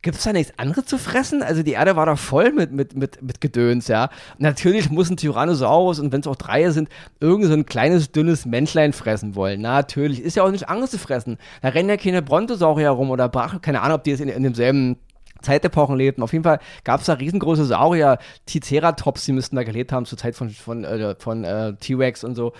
Gibt 0.00 0.16
es 0.16 0.22
da 0.22 0.32
nichts 0.32 0.56
anderes 0.58 0.86
zu 0.86 0.96
fressen? 0.96 1.42
Also 1.42 1.64
die 1.64 1.72
Erde 1.72 1.96
war 1.96 2.06
doch 2.06 2.18
voll 2.18 2.52
mit, 2.52 2.70
mit, 2.70 2.94
mit, 2.94 3.20
mit 3.20 3.40
Gedöns, 3.40 3.88
ja. 3.88 4.10
Natürlich 4.38 4.90
muss 4.90 5.10
ein 5.10 5.16
Tyrannosaurus 5.16 5.98
und 5.98 6.12
wenn 6.12 6.20
es 6.20 6.28
auch 6.28 6.36
drei 6.36 6.70
sind, 6.70 6.88
irgend 7.18 7.46
so 7.46 7.52
ein 7.52 7.66
kleines, 7.66 8.12
dünnes 8.12 8.46
Menschlein 8.46 8.92
fressen 8.92 9.34
wollen. 9.34 9.60
Natürlich. 9.60 10.20
Ist 10.20 10.36
ja 10.36 10.44
auch 10.44 10.52
nicht 10.52 10.68
Angst 10.68 10.92
zu 10.92 10.98
fressen. 10.98 11.36
Da 11.62 11.70
rennen 11.70 11.88
ja 11.88 11.96
keine 11.96 12.22
Brontosaurier 12.22 12.86
herum 12.86 13.10
oder 13.10 13.28
Brach, 13.28 13.60
keine 13.60 13.82
Ahnung, 13.82 13.96
ob 13.96 14.04
die 14.04 14.10
jetzt 14.10 14.20
in, 14.20 14.28
in 14.28 14.44
demselben 14.44 14.98
Zeitepochen 15.42 15.96
lebten. 15.96 16.22
Auf 16.22 16.32
jeden 16.32 16.44
Fall 16.44 16.60
gab 16.84 17.00
es 17.00 17.06
da 17.06 17.14
riesengroße 17.14 17.64
Saurier, 17.64 18.18
Triceratops, 18.46 19.24
die 19.24 19.32
müssten 19.32 19.56
da 19.56 19.64
gelebt 19.64 19.90
haben 19.90 20.06
zur 20.06 20.18
Zeit 20.18 20.36
von, 20.36 20.50
von, 20.50 20.84
äh, 20.84 21.16
von 21.18 21.42
äh, 21.42 21.74
T-Rex 21.74 22.22
und 22.22 22.36
so 22.36 22.52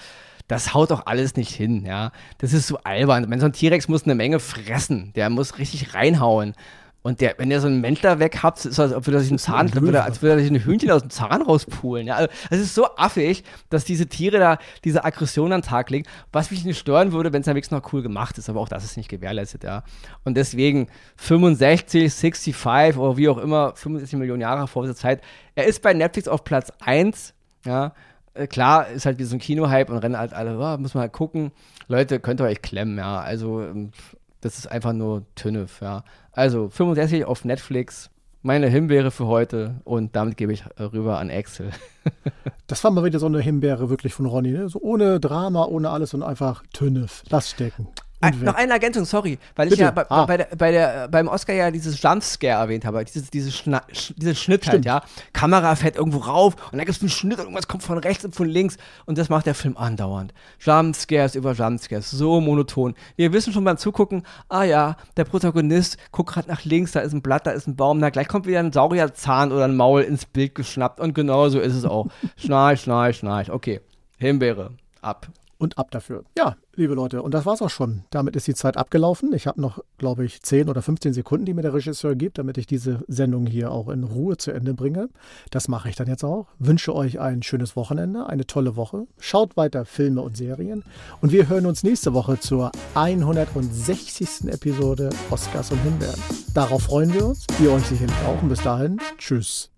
das 0.48 0.72
haut 0.72 0.90
doch 0.90 1.04
alles 1.04 1.36
nicht 1.36 1.54
hin, 1.54 1.84
ja. 1.84 2.10
Das 2.38 2.54
ist 2.54 2.66
so 2.66 2.78
albern. 2.78 3.28
Wenn 3.28 3.38
so 3.38 3.44
ein 3.44 3.52
T-Rex 3.52 3.86
muss 3.86 4.04
eine 4.04 4.14
Menge 4.14 4.40
fressen, 4.40 5.12
der 5.14 5.28
muss 5.28 5.58
richtig 5.58 5.94
reinhauen. 5.94 6.54
Und 7.02 7.20
der, 7.20 7.34
wenn 7.38 7.48
der 7.48 7.60
so 7.60 7.68
einen 7.68 7.80
Mäntler 7.80 8.18
weg 8.18 8.42
hat, 8.42 8.64
ist 8.64 8.78
das, 8.78 8.92
als 8.92 9.06
würde 9.06 9.18
er 9.18 9.20
sich 9.20 9.30
einen 9.30 9.38
Zahn, 9.38 9.72
würde, 9.72 10.02
als 10.02 10.20
würde 10.20 10.34
er 10.34 10.40
sich 10.40 10.50
ein 10.50 10.64
Hühnchen 10.64 10.90
aus 10.90 11.02
dem 11.02 11.10
Zahn 11.10 11.42
rauspulen. 11.42 12.06
Ja, 12.08 12.16
also, 12.16 12.30
es 12.50 12.58
ist 12.58 12.74
so 12.74 12.86
affig, 12.96 13.44
dass 13.70 13.84
diese 13.84 14.08
Tiere 14.08 14.38
da 14.38 14.58
diese 14.84 15.04
Aggression 15.04 15.52
an 15.52 15.60
den 15.60 15.66
Tag 15.66 15.90
legen, 15.90 16.08
was 16.32 16.50
mich 16.50 16.64
nicht 16.64 16.78
stören 16.78 17.12
würde, 17.12 17.32
wenn 17.32 17.42
es 17.42 17.48
am 17.48 17.54
wenigstens 17.54 17.78
noch 17.78 17.92
cool 17.92 18.02
gemacht 18.02 18.36
ist, 18.36 18.50
aber 18.50 18.60
auch 18.60 18.68
das 18.68 18.84
ist 18.84 18.96
nicht 18.96 19.08
gewährleistet, 19.08 19.62
ja. 19.62 19.84
Und 20.24 20.36
deswegen 20.36 20.88
65, 21.16 22.12
65 22.12 22.98
oder 22.98 23.16
wie 23.16 23.28
auch 23.28 23.38
immer, 23.38 23.74
65 23.76 24.18
Millionen 24.18 24.42
Jahre 24.42 24.66
vor 24.66 24.82
dieser 24.82 24.96
Zeit. 24.96 25.22
Er 25.54 25.66
ist 25.66 25.82
bei 25.82 25.94
Netflix 25.94 26.26
auf 26.26 26.42
Platz 26.42 26.72
1, 26.80 27.32
ja. 27.64 27.94
Äh, 28.34 28.46
klar, 28.46 28.88
ist 28.88 29.06
halt 29.06 29.18
wie 29.18 29.24
so 29.24 29.36
ein 29.36 29.40
Kino-Hype 29.40 29.90
und 29.90 29.98
rennen 29.98 30.18
halt 30.18 30.32
alle, 30.32 30.58
oh, 30.58 30.78
muss 30.78 30.94
man 30.94 31.02
halt 31.02 31.12
gucken. 31.12 31.52
Leute, 31.86 32.20
könnt 32.20 32.40
ihr 32.40 32.44
euch 32.44 32.62
klemmen, 32.62 32.98
ja. 32.98 33.20
Also, 33.20 33.62
ähm, 33.62 33.92
das 34.40 34.58
ist 34.58 34.66
einfach 34.66 34.92
nur 34.92 35.24
Tünnef, 35.34 35.80
ja. 35.80 36.04
Also 36.32 36.68
65 36.68 37.24
auf 37.24 37.44
Netflix, 37.44 38.10
meine 38.42 38.68
Himbeere 38.68 39.10
für 39.10 39.26
heute 39.26 39.80
und 39.84 40.14
damit 40.16 40.36
gebe 40.36 40.52
ich 40.52 40.64
äh, 40.76 40.82
rüber 40.84 41.18
an 41.18 41.30
Axel. 41.30 41.70
das 42.66 42.82
war 42.84 42.90
mal 42.90 43.04
wieder 43.04 43.18
so 43.18 43.26
eine 43.26 43.40
Himbeere 43.40 43.90
wirklich 43.90 44.14
von 44.14 44.26
Ronny, 44.26 44.52
ne? 44.52 44.68
So 44.68 44.80
ohne 44.80 45.20
Drama, 45.20 45.64
ohne 45.66 45.90
alles 45.90 46.14
und 46.14 46.22
einfach 46.22 46.62
Tünnef. 46.72 47.24
Lass 47.30 47.50
stecken. 47.50 47.88
Ein, 48.20 48.40
noch 48.40 48.54
eine 48.54 48.72
Ergänzung, 48.72 49.04
sorry, 49.04 49.38
weil 49.54 49.68
Bitte? 49.68 49.74
ich 49.74 49.80
ja 49.80 49.92
bei, 49.92 50.10
ah. 50.10 50.26
bei, 50.26 50.36
der, 50.38 50.48
bei 50.56 50.72
der, 50.72 51.08
beim 51.08 51.28
Oscar 51.28 51.52
ja 51.54 51.70
dieses 51.70 52.02
Jumpscare 52.02 52.60
erwähnt 52.60 52.84
habe, 52.84 53.04
dieses, 53.04 53.30
dieses, 53.30 53.56
Schna 53.56 53.82
dieses 54.16 54.40
Schnitt 54.40 54.66
halt, 54.66 54.84
Stimmt. 54.84 54.92
halt, 54.92 55.04
ja. 55.04 55.22
Kamera 55.32 55.76
fährt 55.76 55.94
irgendwo 55.96 56.18
rauf 56.18 56.54
und 56.72 56.78
dann 56.78 56.84
gibt 56.84 56.96
es 56.96 57.00
einen 57.00 57.10
Schnitt 57.10 57.38
und 57.38 57.44
irgendwas 57.44 57.68
kommt 57.68 57.84
von 57.84 57.96
rechts 57.96 58.24
und 58.24 58.34
von 58.34 58.48
links 58.48 58.76
und 59.06 59.18
das 59.18 59.28
macht 59.28 59.46
der 59.46 59.54
Film 59.54 59.76
andauernd. 59.76 60.34
Jumpscares 60.58 61.36
über 61.36 61.52
Jumpscares, 61.52 62.10
so 62.10 62.40
monoton. 62.40 62.94
Wir 63.14 63.32
wissen 63.32 63.52
schon 63.52 63.62
beim 63.62 63.76
Zugucken, 63.76 64.24
ah 64.48 64.64
ja, 64.64 64.96
der 65.16 65.24
Protagonist 65.24 65.96
guckt 66.10 66.32
gerade 66.32 66.48
nach 66.48 66.64
links, 66.64 66.92
da 66.92 67.00
ist 67.00 67.12
ein 67.12 67.22
Blatt, 67.22 67.46
da 67.46 67.52
ist 67.52 67.68
ein 67.68 67.76
Baum, 67.76 67.98
na 67.98 68.10
gleich 68.10 68.26
kommt 68.26 68.46
wieder 68.46 68.58
ein 68.58 68.72
Saurierzahn 68.72 69.52
oder 69.52 69.66
ein 69.66 69.76
Maul 69.76 70.02
ins 70.02 70.24
Bild 70.24 70.56
geschnappt 70.56 70.98
und 70.98 71.14
genau 71.14 71.48
so 71.50 71.60
ist 71.60 71.74
es 71.74 71.84
auch. 71.84 72.08
schnarch, 72.36 72.80
schnarch, 72.80 73.18
schnarch. 73.18 73.50
Okay, 73.52 73.80
Himbeere, 74.18 74.72
ab. 75.02 75.28
Und 75.58 75.78
ab 75.78 75.90
dafür. 75.90 76.24
Ja, 76.36 76.56
liebe 76.74 76.94
Leute, 76.94 77.22
und 77.22 77.34
das 77.34 77.44
war's 77.44 77.62
auch 77.62 77.70
schon. 77.70 78.04
Damit 78.10 78.36
ist 78.36 78.46
die 78.46 78.54
Zeit 78.54 78.76
abgelaufen. 78.76 79.32
Ich 79.32 79.46
habe 79.46 79.60
noch, 79.60 79.82
glaube 79.98 80.24
ich, 80.24 80.42
10 80.42 80.68
oder 80.68 80.82
15 80.82 81.12
Sekunden, 81.12 81.44
die 81.44 81.54
mir 81.54 81.62
der 81.62 81.74
Regisseur 81.74 82.14
gibt, 82.14 82.38
damit 82.38 82.58
ich 82.58 82.66
diese 82.66 83.00
Sendung 83.08 83.46
hier 83.46 83.72
auch 83.72 83.88
in 83.88 84.04
Ruhe 84.04 84.36
zu 84.36 84.52
Ende 84.52 84.74
bringe. 84.74 85.08
Das 85.50 85.68
mache 85.68 85.88
ich 85.88 85.96
dann 85.96 86.08
jetzt 86.08 86.24
auch. 86.24 86.46
Wünsche 86.58 86.94
euch 86.94 87.18
ein 87.20 87.42
schönes 87.42 87.76
Wochenende, 87.76 88.26
eine 88.26 88.46
tolle 88.46 88.76
Woche. 88.76 89.06
Schaut 89.18 89.56
weiter 89.56 89.84
Filme 89.84 90.22
und 90.22 90.36
Serien. 90.36 90.84
Und 91.20 91.32
wir 91.32 91.48
hören 91.48 91.66
uns 91.66 91.82
nächste 91.82 92.14
Woche 92.14 92.38
zur 92.38 92.70
160. 92.94 94.48
Episode 94.48 95.10
Oscars 95.30 95.72
und 95.72 95.78
Himbeeren. 95.82 96.20
Darauf 96.54 96.84
freuen 96.84 97.12
wir 97.12 97.26
uns. 97.26 97.46
Ihr 97.60 97.72
euch 97.72 97.86
sicherlich 97.86 98.16
auch. 98.26 98.42
Und 98.42 98.48
bis 98.48 98.62
dahin, 98.62 98.98
tschüss. 99.18 99.70